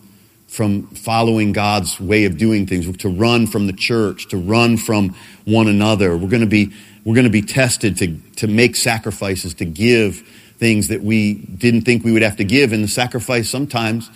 from 0.47 0.87
following 0.87 1.51
God's 1.51 1.99
way 1.99 2.25
of 2.25 2.37
doing 2.37 2.65
things, 2.65 2.95
to 2.97 3.09
run 3.09 3.47
from 3.47 3.67
the 3.67 3.73
church, 3.73 4.29
to 4.29 4.37
run 4.37 4.77
from 4.77 5.15
one 5.45 5.67
another. 5.67 6.17
We're 6.17 6.29
going 6.29 6.41
to 6.41 6.47
be 6.47 6.73
we're 7.03 7.15
going 7.15 7.25
to 7.25 7.29
be 7.29 7.41
tested 7.41 7.97
to 7.97 8.17
to 8.37 8.47
make 8.47 8.75
sacrifices, 8.75 9.53
to 9.55 9.65
give 9.65 10.23
things 10.57 10.87
that 10.87 11.01
we 11.01 11.33
didn't 11.33 11.81
think 11.81 12.03
we 12.03 12.11
would 12.11 12.21
have 12.21 12.37
to 12.37 12.43
give. 12.43 12.73
And 12.73 12.83
the 12.83 12.87
sacrifice 12.87 13.49
sometimes 13.49 14.09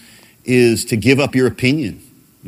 is 0.44 0.86
to 0.86 0.98
give 0.98 1.20
up 1.20 1.36
your 1.36 1.48
opinion, 1.48 2.02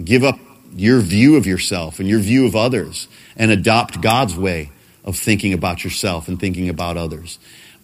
give 0.04 0.24
up 0.24 0.40
your 0.76 1.00
view 1.00 1.36
of 1.36 1.46
yourself 1.46 2.00
and 2.00 2.10
your 2.10 2.20
view 2.20 2.48
of 2.48 2.56
others, 2.56 3.08
and 3.36 3.52
adopt 3.52 4.02
God's 4.02 4.36
way 4.36 4.72
of 5.04 5.18
thinking 5.18 5.54
about 5.54 5.84
yourself 5.84 6.28
and 6.28 6.40
thinking 6.40 6.70
about 6.70 6.98
others. 6.98 7.38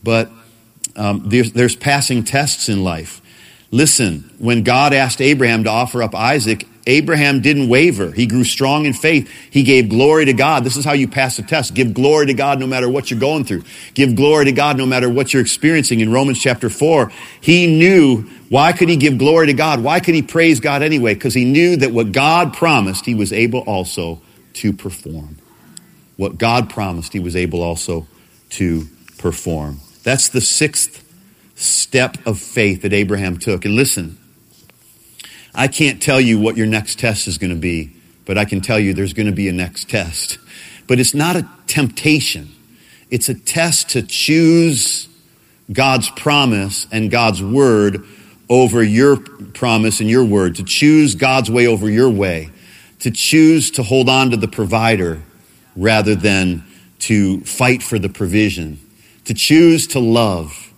But 0.03 0.31
um, 0.95 1.23
there's, 1.25 1.51
there's 1.51 1.75
passing 1.75 2.23
tests 2.23 2.69
in 2.69 2.83
life. 2.83 3.21
Listen, 3.71 4.31
when 4.39 4.63
God 4.63 4.93
asked 4.93 5.21
Abraham 5.21 5.65
to 5.65 5.69
offer 5.69 6.01
up 6.01 6.15
Isaac, 6.15 6.65
Abraham 6.89 7.41
didn't 7.41 7.69
waver. 7.69 8.11
He 8.11 8.25
grew 8.25 8.43
strong 8.43 8.85
in 8.85 8.93
faith. 8.93 9.29
He 9.51 9.63
gave 9.63 9.89
glory 9.89 10.25
to 10.25 10.33
God. 10.33 10.63
This 10.63 10.75
is 10.75 10.83
how 10.83 10.93
you 10.93 11.07
pass 11.07 11.37
the 11.37 11.43
test. 11.43 11.73
Give 11.75 11.93
glory 11.93 12.25
to 12.25 12.33
God 12.33 12.59
no 12.59 12.67
matter 12.67 12.89
what 12.89 13.09
you're 13.09 13.19
going 13.19 13.45
through. 13.45 13.63
Give 13.93 14.15
glory 14.15 14.45
to 14.45 14.51
God 14.51 14.77
no 14.77 14.85
matter 14.85 15.09
what 15.09 15.31
you're 15.31 15.41
experiencing. 15.41 15.99
In 15.99 16.11
Romans 16.11 16.39
chapter 16.39 16.69
4, 16.69 17.11
he 17.39 17.67
knew 17.67 18.23
why 18.49 18.73
could 18.73 18.89
he 18.89 18.97
give 18.97 19.17
glory 19.17 19.47
to 19.47 19.53
God? 19.53 19.81
Why 19.81 19.99
could 19.99 20.15
he 20.15 20.21
praise 20.21 20.59
God 20.59 20.81
anyway? 20.81 21.13
Because 21.13 21.33
he 21.33 21.45
knew 21.45 21.77
that 21.77 21.91
what 21.91 22.11
God 22.11 22.53
promised, 22.53 23.05
he 23.05 23.15
was 23.15 23.31
able 23.31 23.59
also 23.61 24.21
to 24.55 24.73
perform. 24.73 25.37
What 26.17 26.37
God 26.37 26.69
promised, 26.69 27.13
he 27.13 27.19
was 27.19 27.35
able 27.35 27.61
also 27.61 28.07
to 28.51 28.87
perform. 29.17 29.79
That's 30.03 30.29
the 30.29 30.41
sixth 30.41 31.05
step 31.55 32.17
of 32.25 32.39
faith 32.39 32.81
that 32.81 32.93
Abraham 32.93 33.37
took. 33.37 33.63
And 33.63 33.75
listen, 33.75 34.18
I 35.59 35.67
can't 35.67 36.01
tell 36.01 36.21
you 36.21 36.39
what 36.39 36.55
your 36.55 36.67
next 36.67 36.99
test 36.99 37.27
is 37.27 37.37
going 37.37 37.49
to 37.49 37.59
be, 37.59 37.91
but 38.23 38.37
I 38.37 38.45
can 38.45 38.61
tell 38.61 38.79
you 38.79 38.93
there's 38.93 39.11
going 39.11 39.25
to 39.25 39.33
be 39.33 39.49
a 39.49 39.51
next 39.51 39.89
test. 39.89 40.37
But 40.87 41.01
it's 41.01 41.13
not 41.13 41.35
a 41.35 41.45
temptation. 41.67 42.47
It's 43.11 43.27
a 43.27 43.33
test 43.33 43.89
to 43.89 44.01
choose 44.01 45.09
God's 45.69 46.09
promise 46.11 46.87
and 46.93 47.11
God's 47.11 47.43
word 47.43 48.05
over 48.49 48.81
your 48.81 49.17
promise 49.17 49.99
and 49.99 50.09
your 50.09 50.23
word, 50.23 50.55
to 50.55 50.63
choose 50.63 51.15
God's 51.15 51.51
way 51.51 51.67
over 51.67 51.89
your 51.89 52.09
way, 52.09 52.51
to 52.99 53.11
choose 53.11 53.69
to 53.71 53.83
hold 53.83 54.07
on 54.07 54.29
to 54.29 54.37
the 54.37 54.47
provider 54.47 55.21
rather 55.75 56.15
than 56.15 56.63
to 56.99 57.41
fight 57.41 57.83
for 57.83 57.99
the 57.99 58.07
provision, 58.07 58.79
to 59.25 59.33
choose 59.33 59.87
to 59.87 59.99
love, 59.99 60.71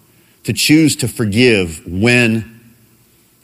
to 0.45 0.53
choose 0.53 0.95
to 0.95 1.07
forgive 1.07 1.85
when 1.85 2.59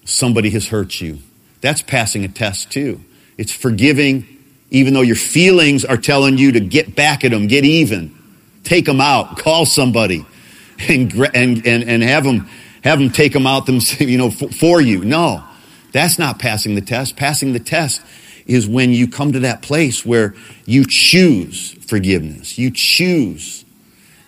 somebody 0.03 0.49
has 0.49 0.69
hurt 0.69 0.99
you. 0.99 1.19
That's 1.61 1.81
passing 1.81 2.23
a 2.23 2.27
test 2.27 2.71
too. 2.71 3.01
It's 3.37 3.51
forgiving 3.51 4.37
even 4.69 4.93
though 4.93 5.01
your 5.01 5.15
feelings 5.15 5.85
are 5.85 5.97
telling 5.97 6.37
you 6.37 6.51
to 6.53 6.59
get 6.59 6.95
back 6.95 7.23
at 7.23 7.31
them, 7.31 7.47
get 7.47 7.63
even, 7.63 8.15
take 8.63 8.85
them 8.85 8.99
out, 8.99 9.37
call 9.37 9.65
somebody 9.65 10.25
and, 10.89 11.13
and, 11.33 11.65
and, 11.65 11.83
and 11.83 12.03
have 12.03 12.23
them, 12.23 12.49
have 12.83 12.99
them 12.99 13.09
take 13.09 13.33
them 13.33 13.47
out 13.47 13.65
them, 13.65 13.79
you 13.99 14.17
know, 14.17 14.29
for 14.29 14.81
you. 14.81 15.03
No, 15.03 15.43
that's 15.91 16.19
not 16.19 16.39
passing 16.39 16.75
the 16.75 16.81
test. 16.81 17.15
Passing 17.15 17.53
the 17.53 17.59
test 17.59 18.01
is 18.45 18.67
when 18.67 18.91
you 18.91 19.07
come 19.07 19.33
to 19.33 19.41
that 19.41 19.61
place 19.61 20.05
where 20.05 20.35
you 20.65 20.85
choose 20.85 21.71
forgiveness. 21.85 22.57
You 22.57 22.71
choose 22.71 23.65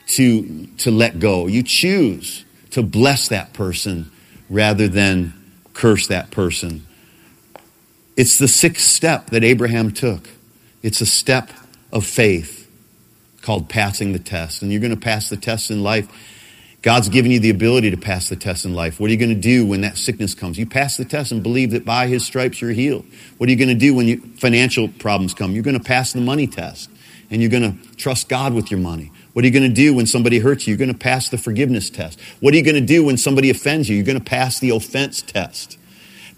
to, 0.08 0.68
to 0.78 0.92
let 0.92 1.20
go. 1.20 1.48
You 1.48 1.64
choose 1.64 2.44
to 2.72 2.84
bless 2.84 3.30
that 3.30 3.54
person 3.54 4.12
rather 4.50 4.88
than 4.88 5.34
curse 5.74 6.08
that 6.08 6.32
person. 6.32 6.86
It's 8.20 8.38
the 8.38 8.50
sixth 8.50 8.86
step 8.86 9.28
that 9.28 9.46
Abraham 9.46 9.94
took. 9.94 10.28
It's 10.84 11.00
a 11.00 11.06
step 11.06 11.52
of 11.90 12.06
faith 12.06 12.70
called 13.42 13.70
passing 13.70 14.12
the 14.12 14.20
test. 14.20 14.62
And 14.62 14.74
you're 14.74 14.82
going 14.82 14.94
to 14.94 15.00
pass 15.00 15.30
the 15.30 15.38
test 15.38 15.72
in 15.72 15.84
life. 15.84 16.10
God's 16.82 17.08
given 17.08 17.32
you 17.32 17.40
the 17.40 17.50
ability 17.50 17.92
to 17.92 17.98
pass 17.98 18.28
the 18.28 18.36
test 18.36 18.66
in 18.66 18.74
life. 18.74 19.00
What 19.00 19.08
are 19.08 19.14
you 19.14 19.18
going 19.18 19.34
to 19.34 19.40
do 19.40 19.66
when 19.66 19.80
that 19.82 19.96
sickness 19.96 20.36
comes? 20.36 20.60
You 20.60 20.66
pass 20.66 20.98
the 20.98 21.06
test 21.06 21.32
and 21.32 21.42
believe 21.42 21.72
that 21.72 21.86
by 21.86 22.08
his 22.08 22.26
stripes 22.26 22.60
you're 22.60 22.74
healed. 22.74 23.06
What 23.38 23.48
are 23.48 23.54
you 23.54 23.58
going 23.58 23.70
to 23.70 23.74
do 23.74 23.96
when 23.96 24.06
you, 24.06 24.20
financial 24.36 24.90
problems 24.90 25.34
come? 25.34 25.54
You're 25.54 25.64
going 25.64 25.80
to 25.80 25.84
pass 25.84 26.12
the 26.12 26.20
money 26.20 26.46
test 26.46 26.90
and 27.32 27.42
you're 27.42 27.50
going 27.50 27.72
to 27.72 27.96
trust 27.96 28.28
God 28.28 28.54
with 28.54 28.70
your 28.70 28.82
money. 28.82 29.14
What 29.32 29.46
are 29.46 29.48
you 29.48 29.54
going 29.54 29.70
to 29.70 29.74
do 29.74 29.94
when 29.94 30.08
somebody 30.08 30.40
hurts 30.40 30.68
you? 30.68 30.74
You're 30.74 30.78
going 30.86 30.92
to 30.92 31.00
pass 31.00 31.30
the 31.30 31.38
forgiveness 31.38 31.90
test. 31.90 32.20
What 32.42 32.54
are 32.54 32.58
you 32.58 32.64
going 32.64 32.76
to 32.76 32.82
do 32.82 33.06
when 33.06 33.16
somebody 33.16 33.50
offends 33.50 33.88
you? 33.88 33.96
You're 33.96 34.04
going 34.04 34.20
to 34.20 34.26
pass 34.26 34.60
the 34.60 34.72
offense 34.72 35.22
test 35.22 35.78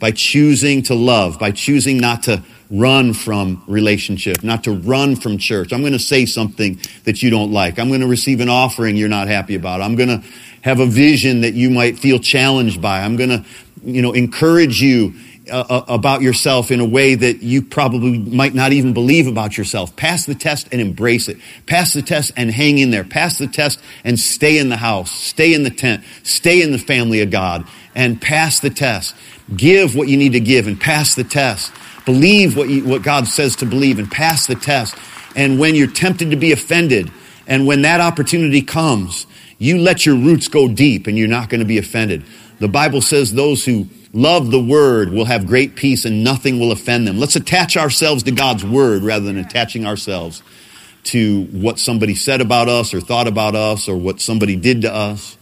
by 0.01 0.11
choosing 0.11 0.81
to 0.81 0.95
love, 0.95 1.39
by 1.39 1.51
choosing 1.51 1.99
not 1.99 2.23
to 2.23 2.43
run 2.71 3.13
from 3.13 3.63
relationship, 3.67 4.43
not 4.43 4.63
to 4.63 4.71
run 4.71 5.15
from 5.15 5.37
church. 5.37 5.71
I'm 5.71 5.81
going 5.81 5.93
to 5.93 5.99
say 5.99 6.25
something 6.25 6.79
that 7.03 7.21
you 7.21 7.29
don't 7.29 7.51
like. 7.51 7.77
I'm 7.77 7.89
going 7.89 8.01
to 8.01 8.07
receive 8.07 8.39
an 8.39 8.49
offering 8.49 8.97
you're 8.97 9.09
not 9.09 9.27
happy 9.27 9.55
about. 9.55 9.79
I'm 9.79 9.95
going 9.95 10.09
to 10.09 10.23
have 10.61 10.79
a 10.79 10.87
vision 10.87 11.41
that 11.41 11.53
you 11.53 11.69
might 11.69 11.99
feel 11.99 12.17
challenged 12.17 12.81
by. 12.81 13.01
I'm 13.01 13.15
going 13.15 13.29
to, 13.29 13.45
you 13.83 14.01
know, 14.01 14.11
encourage 14.11 14.81
you 14.81 15.13
uh, 15.51 15.65
uh, 15.69 15.85
about 15.87 16.21
yourself 16.21 16.71
in 16.71 16.79
a 16.79 16.85
way 16.85 17.13
that 17.13 17.43
you 17.43 17.61
probably 17.61 18.17
might 18.17 18.53
not 18.53 18.71
even 18.73 18.93
believe 18.93 19.27
about 19.27 19.57
yourself. 19.57 19.95
Pass 19.95 20.25
the 20.25 20.35
test 20.35 20.67
and 20.71 20.79
embrace 20.79 21.27
it. 21.27 21.37
Pass 21.65 21.93
the 21.93 22.01
test 22.01 22.31
and 22.37 22.49
hang 22.49 22.77
in 22.77 22.89
there. 22.91 23.03
Pass 23.03 23.37
the 23.37 23.47
test 23.47 23.79
and 24.03 24.19
stay 24.19 24.57
in 24.57 24.69
the 24.69 24.77
house. 24.77 25.11
Stay 25.11 25.53
in 25.53 25.63
the 25.63 25.69
tent. 25.69 26.03
Stay 26.23 26.61
in 26.61 26.71
the 26.71 26.77
family 26.77 27.21
of 27.21 27.31
God 27.31 27.67
and 27.95 28.21
pass 28.21 28.59
the 28.59 28.69
test. 28.69 29.15
Give 29.55 29.95
what 29.95 30.07
you 30.07 30.17
need 30.17 30.33
to 30.33 30.39
give 30.39 30.67
and 30.67 30.79
pass 30.79 31.15
the 31.15 31.23
test. 31.23 31.73
Believe 32.05 32.57
what, 32.57 32.69
you, 32.69 32.85
what 32.85 33.03
God 33.03 33.27
says 33.27 33.57
to 33.57 33.65
believe 33.65 33.99
and 33.99 34.09
pass 34.09 34.47
the 34.47 34.55
test. 34.55 34.95
And 35.35 35.59
when 35.59 35.75
you're 35.75 35.87
tempted 35.87 36.31
to 36.31 36.37
be 36.37 36.51
offended, 36.51 37.11
and 37.47 37.67
when 37.67 37.81
that 37.83 38.01
opportunity 38.01 38.61
comes, 38.61 39.27
you 39.57 39.77
let 39.77 40.05
your 40.05 40.15
roots 40.15 40.47
go 40.47 40.67
deep 40.67 41.07
and 41.07 41.17
you're 41.17 41.27
not 41.27 41.49
going 41.49 41.59
to 41.59 41.65
be 41.65 41.77
offended. 41.77 42.23
The 42.59 42.67
Bible 42.67 43.01
says 43.01 43.33
those 43.33 43.65
who 43.65 43.87
love 44.13 44.51
the 44.51 44.61
word 44.61 45.11
will 45.11 45.25
have 45.25 45.47
great 45.47 45.75
peace 45.75 46.05
and 46.05 46.23
nothing 46.23 46.59
will 46.59 46.71
offend 46.71 47.07
them. 47.07 47.17
Let's 47.17 47.35
attach 47.35 47.77
ourselves 47.77 48.23
to 48.23 48.31
God's 48.31 48.65
word 48.65 49.03
rather 49.03 49.25
than 49.25 49.37
attaching 49.37 49.85
ourselves 49.85 50.43
to 51.03 51.45
what 51.45 51.79
somebody 51.79 52.15
said 52.15 52.41
about 52.41 52.69
us 52.69 52.93
or 52.93 53.01
thought 53.01 53.27
about 53.27 53.55
us 53.55 53.87
or 53.87 53.95
what 53.95 54.21
somebody 54.21 54.55
did 54.55 54.83
to 54.83 54.93
us. 54.93 55.37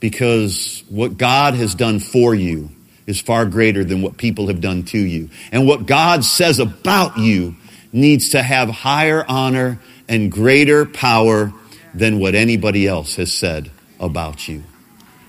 Because 0.00 0.84
what 0.88 1.16
God 1.16 1.54
has 1.54 1.74
done 1.74 2.00
for 2.00 2.34
you 2.34 2.70
is 3.06 3.20
far 3.20 3.46
greater 3.46 3.84
than 3.84 4.02
what 4.02 4.16
people 4.16 4.48
have 4.48 4.60
done 4.60 4.82
to 4.84 4.98
you. 4.98 5.30
And 5.52 5.66
what 5.66 5.86
God 5.86 6.24
says 6.24 6.58
about 6.58 7.16
you 7.18 7.56
needs 7.92 8.30
to 8.30 8.42
have 8.42 8.68
higher 8.68 9.24
honor 9.28 9.80
and 10.08 10.30
greater 10.30 10.84
power 10.84 11.52
than 11.94 12.18
what 12.18 12.34
anybody 12.34 12.86
else 12.86 13.16
has 13.16 13.32
said 13.32 13.70
about 14.00 14.48
you. 14.48 14.62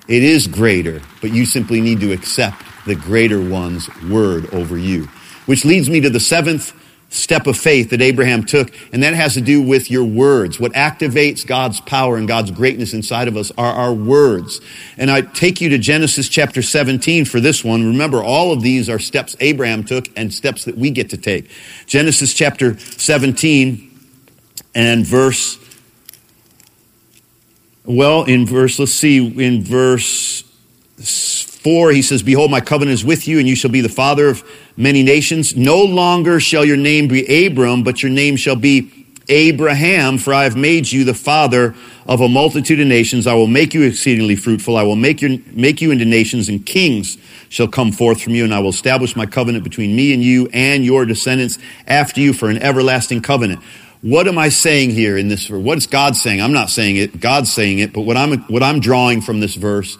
It 0.07 0.23
is 0.23 0.47
greater, 0.47 1.01
but 1.21 1.31
you 1.31 1.45
simply 1.45 1.81
need 1.81 1.99
to 2.01 2.11
accept 2.13 2.63
the 2.85 2.95
greater 2.95 3.41
one's 3.41 3.89
word 4.03 4.53
over 4.53 4.77
you. 4.77 5.05
Which 5.45 5.65
leads 5.65 5.89
me 5.89 6.01
to 6.01 6.09
the 6.09 6.19
seventh 6.19 6.73
step 7.09 7.47
of 7.47 7.57
faith 7.57 7.91
that 7.91 8.01
Abraham 8.01 8.43
took, 8.43 8.71
and 8.91 9.01
that 9.03 9.13
has 9.13 9.33
to 9.35 9.41
do 9.41 9.61
with 9.61 9.89
your 9.89 10.03
words. 10.03 10.59
What 10.59 10.73
activates 10.73 11.45
God's 11.45 11.79
power 11.81 12.17
and 12.17 12.27
God's 12.27 12.51
greatness 12.51 12.93
inside 12.93 13.27
of 13.27 13.37
us 13.37 13.51
are 13.57 13.71
our 13.71 13.93
words. 13.93 14.59
And 14.97 15.09
I 15.09 15.21
take 15.21 15.61
you 15.61 15.69
to 15.69 15.77
Genesis 15.77 16.27
chapter 16.27 16.61
17 16.61 17.25
for 17.25 17.39
this 17.39 17.63
one. 17.63 17.85
Remember, 17.85 18.21
all 18.21 18.51
of 18.51 18.61
these 18.61 18.89
are 18.89 18.99
steps 18.99 19.37
Abraham 19.39 19.83
took 19.83 20.07
and 20.17 20.33
steps 20.33 20.65
that 20.65 20.77
we 20.77 20.91
get 20.91 21.09
to 21.11 21.17
take. 21.17 21.49
Genesis 21.85 22.33
chapter 22.33 22.77
17 22.77 23.83
and 24.75 25.05
verse, 25.05 25.57
well, 27.85 28.25
in 28.25 28.45
verse, 28.45 28.79
let's 28.79 28.91
see, 28.91 29.25
in 29.25 29.63
verse 29.63 30.43
4, 30.99 31.91
he 31.91 32.01
says, 32.01 32.21
Behold, 32.21 32.51
my 32.51 32.61
covenant 32.61 32.93
is 32.93 33.05
with 33.05 33.27
you, 33.27 33.39
and 33.39 33.47
you 33.47 33.55
shall 33.55 33.71
be 33.71 33.81
the 33.81 33.89
father 33.89 34.29
of 34.29 34.43
many 34.77 35.03
nations. 35.03 35.57
No 35.57 35.83
longer 35.83 36.39
shall 36.39 36.63
your 36.63 36.77
name 36.77 37.07
be 37.07 37.47
Abram, 37.47 37.83
but 37.83 38.01
your 38.01 38.11
name 38.11 38.37
shall 38.37 38.55
be 38.55 38.93
Abraham, 39.29 40.17
for 40.17 40.33
I 40.33 40.43
have 40.43 40.55
made 40.55 40.89
you 40.89 41.03
the 41.03 41.13
father 41.13 41.75
of 42.05 42.21
a 42.21 42.29
multitude 42.29 42.79
of 42.79 42.87
nations. 42.87 43.27
I 43.27 43.33
will 43.33 43.47
make 43.47 43.73
you 43.73 43.83
exceedingly 43.83 44.37
fruitful. 44.37 44.77
I 44.77 44.83
will 44.83 44.95
make, 44.95 45.21
your, 45.21 45.37
make 45.51 45.81
you 45.81 45.91
into 45.91 46.05
nations, 46.05 46.47
and 46.47 46.65
kings 46.65 47.17
shall 47.49 47.67
come 47.67 47.91
forth 47.91 48.21
from 48.21 48.35
you, 48.35 48.45
and 48.45 48.53
I 48.53 48.59
will 48.59 48.69
establish 48.69 49.15
my 49.15 49.25
covenant 49.25 49.65
between 49.65 49.95
me 49.95 50.13
and 50.13 50.23
you 50.23 50.47
and 50.53 50.85
your 50.85 51.05
descendants 51.05 51.57
after 51.87 52.21
you 52.21 52.31
for 52.31 52.49
an 52.49 52.57
everlasting 52.59 53.21
covenant. 53.21 53.61
What 54.01 54.27
am 54.27 54.37
I 54.37 54.49
saying 54.49 54.91
here 54.91 55.17
in 55.17 55.27
this 55.27 55.47
verse? 55.47 55.61
What 55.61 55.77
is 55.77 55.87
God 55.87 56.15
saying? 56.15 56.39
I'm 56.39 56.53
not 56.53 56.69
saying 56.69 56.97
it. 56.97 57.19
God's 57.19 57.51
saying 57.51 57.79
it. 57.79 57.91
But 57.91 58.01
what 58.01 58.15
I'm, 58.15 58.39
what 58.43 58.63
I'm 58.63 58.79
drawing 58.79 59.21
from 59.21 59.39
this 59.39 59.55
verse 59.55 59.97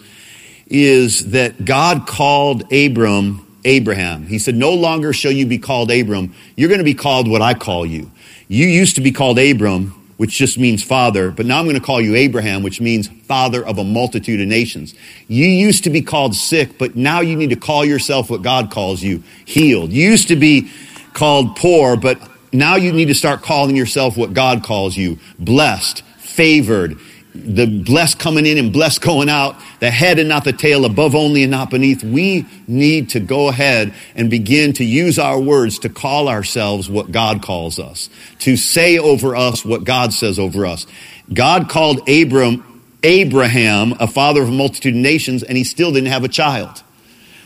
is 0.67 1.31
that 1.31 1.65
God 1.65 2.07
called 2.07 2.71
Abram 2.71 3.46
Abraham. 3.67 4.25
He 4.25 4.39
said, 4.39 4.55
No 4.55 4.73
longer 4.73 5.13
shall 5.13 5.31
you 5.31 5.45
be 5.45 5.57
called 5.57 5.91
Abram. 5.91 6.33
You're 6.55 6.69
going 6.69 6.79
to 6.79 6.85
be 6.85 6.93
called 6.93 7.27
what 7.27 7.41
I 7.41 7.53
call 7.53 7.85
you. 7.85 8.09
You 8.47 8.65
used 8.65 8.95
to 8.95 9.01
be 9.01 9.11
called 9.11 9.37
Abram, 9.37 9.89
which 10.15 10.31
just 10.31 10.57
means 10.57 10.81
father, 10.81 11.31
but 11.31 11.45
now 11.45 11.59
I'm 11.59 11.65
going 11.65 11.75
to 11.75 11.85
call 11.85 11.99
you 12.01 12.15
Abraham, 12.15 12.63
which 12.63 12.79
means 12.79 13.09
father 13.25 13.63
of 13.65 13.77
a 13.77 13.83
multitude 13.83 14.39
of 14.39 14.47
nations. 14.47 14.95
You 15.27 15.45
used 15.45 15.83
to 15.83 15.89
be 15.89 16.01
called 16.01 16.33
sick, 16.33 16.77
but 16.77 16.95
now 16.95 17.19
you 17.19 17.35
need 17.35 17.49
to 17.49 17.57
call 17.57 17.83
yourself 17.83 18.29
what 18.29 18.41
God 18.41 18.71
calls 18.71 19.03
you 19.03 19.21
healed. 19.45 19.91
You 19.91 20.09
used 20.09 20.29
to 20.29 20.37
be 20.37 20.71
called 21.13 21.57
poor, 21.57 21.97
but 21.97 22.19
now 22.53 22.77
you 22.77 22.93
need 22.93 23.09
to 23.09 23.15
start 23.15 23.41
calling 23.41 23.75
yourself 23.75 24.15
what 24.15 24.33
God 24.33 24.63
calls 24.63 24.95
you 24.95 25.19
blessed, 25.37 26.03
favored, 26.17 26.99
the 27.45 27.65
blessed 27.65 28.19
coming 28.19 28.45
in 28.45 28.57
and 28.57 28.73
blessed 28.73 29.01
going 29.01 29.29
out, 29.29 29.55
the 29.79 29.91
head 29.91 30.19
and 30.19 30.29
not 30.29 30.43
the 30.43 30.53
tail, 30.53 30.85
above 30.85 31.15
only 31.15 31.43
and 31.43 31.51
not 31.51 31.69
beneath. 31.69 32.03
We 32.03 32.45
need 32.67 33.09
to 33.11 33.19
go 33.19 33.49
ahead 33.49 33.93
and 34.15 34.29
begin 34.29 34.73
to 34.73 34.83
use 34.83 35.19
our 35.19 35.39
words 35.39 35.79
to 35.79 35.89
call 35.89 36.29
ourselves 36.29 36.89
what 36.89 37.11
God 37.11 37.41
calls 37.41 37.79
us, 37.79 38.09
to 38.39 38.57
say 38.57 38.97
over 38.97 39.35
us 39.35 39.63
what 39.63 39.83
God 39.83 40.13
says 40.13 40.39
over 40.39 40.65
us. 40.65 40.85
God 41.33 41.69
called 41.69 42.07
Abram 42.09 42.63
Abraham, 43.03 43.93
a 43.99 44.07
father 44.07 44.41
of 44.41 44.49
a 44.49 44.51
multitude 44.51 44.95
of 44.95 45.01
nations, 45.01 45.43
and 45.43 45.57
he 45.57 45.63
still 45.63 45.91
didn't 45.91 46.09
have 46.09 46.23
a 46.23 46.27
child. 46.27 46.83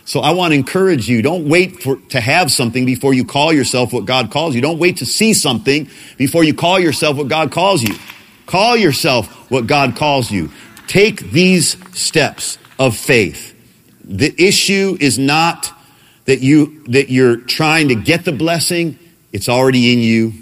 So 0.06 0.20
I 0.20 0.32
want 0.32 0.52
to 0.52 0.56
encourage 0.56 1.08
you, 1.08 1.22
don't 1.22 1.48
wait 1.48 1.84
for, 1.84 1.98
to 2.10 2.20
have 2.20 2.52
something 2.52 2.86
before 2.86 3.14
you 3.14 3.24
call 3.24 3.54
yourself 3.54 3.94
what 3.94 4.06
God 4.06 4.32
calls 4.32 4.56
you. 4.56 4.62
Don't 4.62 4.80
wait 4.80 4.98
to 4.98 5.06
see 5.06 5.34
something 5.34 5.90
before 6.18 6.44
you 6.44 6.54
call 6.54 6.80
yourself 6.80 7.18
what 7.18 7.28
God 7.28 7.52
calls 7.52 7.84
you. 7.84 7.96
Call 8.52 8.76
yourself 8.76 9.50
what 9.50 9.66
God 9.66 9.96
calls 9.96 10.30
you. 10.30 10.52
Take 10.86 11.32
these 11.32 11.78
steps 11.98 12.58
of 12.78 12.98
faith. 12.98 13.56
The 14.04 14.36
issue 14.38 14.98
is 15.00 15.18
not 15.18 15.72
that 16.26 16.42
you, 16.42 16.84
that 16.88 17.10
you're 17.10 17.38
trying 17.38 17.88
to 17.88 17.96
get 17.96 18.26
the 18.26 18.34
blessing. 18.34 19.00
It's 19.32 19.48
already 19.48 19.94
in 19.94 20.00
you. 20.00 20.34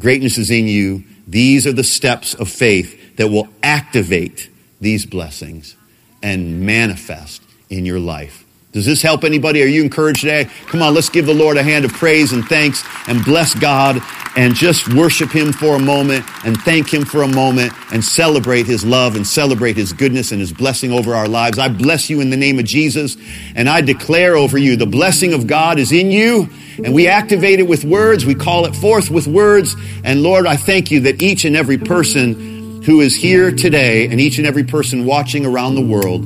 Greatness 0.00 0.38
is 0.38 0.50
in 0.50 0.66
you. 0.66 1.04
These 1.28 1.68
are 1.68 1.72
the 1.72 1.84
steps 1.84 2.34
of 2.34 2.48
faith 2.48 3.14
that 3.14 3.28
will 3.28 3.46
activate 3.62 4.50
these 4.80 5.06
blessings 5.06 5.76
and 6.20 6.66
manifest 6.66 7.42
in 7.70 7.86
your 7.86 8.00
life. 8.00 8.44
Does 8.72 8.86
this 8.86 9.02
help 9.02 9.22
anybody? 9.22 9.62
Are 9.62 9.66
you 9.66 9.82
encouraged 9.82 10.22
today? 10.22 10.46
Come 10.66 10.80
on, 10.80 10.94
let's 10.94 11.10
give 11.10 11.26
the 11.26 11.34
Lord 11.34 11.58
a 11.58 11.62
hand 11.62 11.84
of 11.84 11.92
praise 11.92 12.32
and 12.32 12.42
thanks 12.42 12.82
and 13.06 13.22
bless 13.22 13.54
God 13.54 14.00
and 14.34 14.54
just 14.54 14.94
worship 14.94 15.30
Him 15.30 15.52
for 15.52 15.76
a 15.76 15.78
moment 15.78 16.24
and 16.46 16.56
thank 16.56 16.92
Him 16.92 17.04
for 17.04 17.22
a 17.22 17.28
moment 17.28 17.74
and 17.92 18.02
celebrate 18.02 18.64
His 18.64 18.82
love 18.82 19.14
and 19.14 19.26
celebrate 19.26 19.76
His 19.76 19.92
goodness 19.92 20.32
and 20.32 20.40
His 20.40 20.54
blessing 20.54 20.90
over 20.90 21.14
our 21.14 21.28
lives. 21.28 21.58
I 21.58 21.68
bless 21.68 22.08
you 22.08 22.22
in 22.22 22.30
the 22.30 22.36
name 22.38 22.58
of 22.58 22.64
Jesus 22.64 23.18
and 23.54 23.68
I 23.68 23.82
declare 23.82 24.36
over 24.36 24.56
you 24.56 24.76
the 24.76 24.86
blessing 24.86 25.34
of 25.34 25.46
God 25.46 25.78
is 25.78 25.92
in 25.92 26.10
you 26.10 26.48
and 26.82 26.94
we 26.94 27.08
activate 27.08 27.60
it 27.60 27.68
with 27.68 27.84
words. 27.84 28.24
We 28.24 28.34
call 28.34 28.64
it 28.64 28.74
forth 28.74 29.10
with 29.10 29.26
words. 29.26 29.76
And 30.02 30.22
Lord, 30.22 30.46
I 30.46 30.56
thank 30.56 30.90
you 30.90 31.00
that 31.00 31.22
each 31.22 31.44
and 31.44 31.56
every 31.56 31.76
person 31.76 32.80
who 32.84 33.02
is 33.02 33.14
here 33.14 33.52
today 33.52 34.06
and 34.06 34.18
each 34.18 34.38
and 34.38 34.46
every 34.46 34.64
person 34.64 35.04
watching 35.04 35.44
around 35.44 35.74
the 35.74 35.82
world 35.82 36.24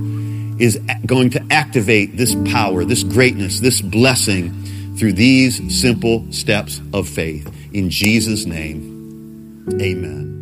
is 0.59 0.78
going 1.04 1.30
to 1.30 1.44
activate 1.50 2.16
this 2.16 2.34
power, 2.50 2.84
this 2.84 3.02
greatness, 3.02 3.61
this 3.61 3.80
blessing 3.80 4.52
through 4.96 5.12
these 5.12 5.78
simple 5.78 6.30
steps 6.32 6.80
of 6.92 7.09
faith. 7.09 7.52
In 7.72 7.90
Jesus' 7.90 8.46
name, 8.46 9.66
amen. 9.80 10.36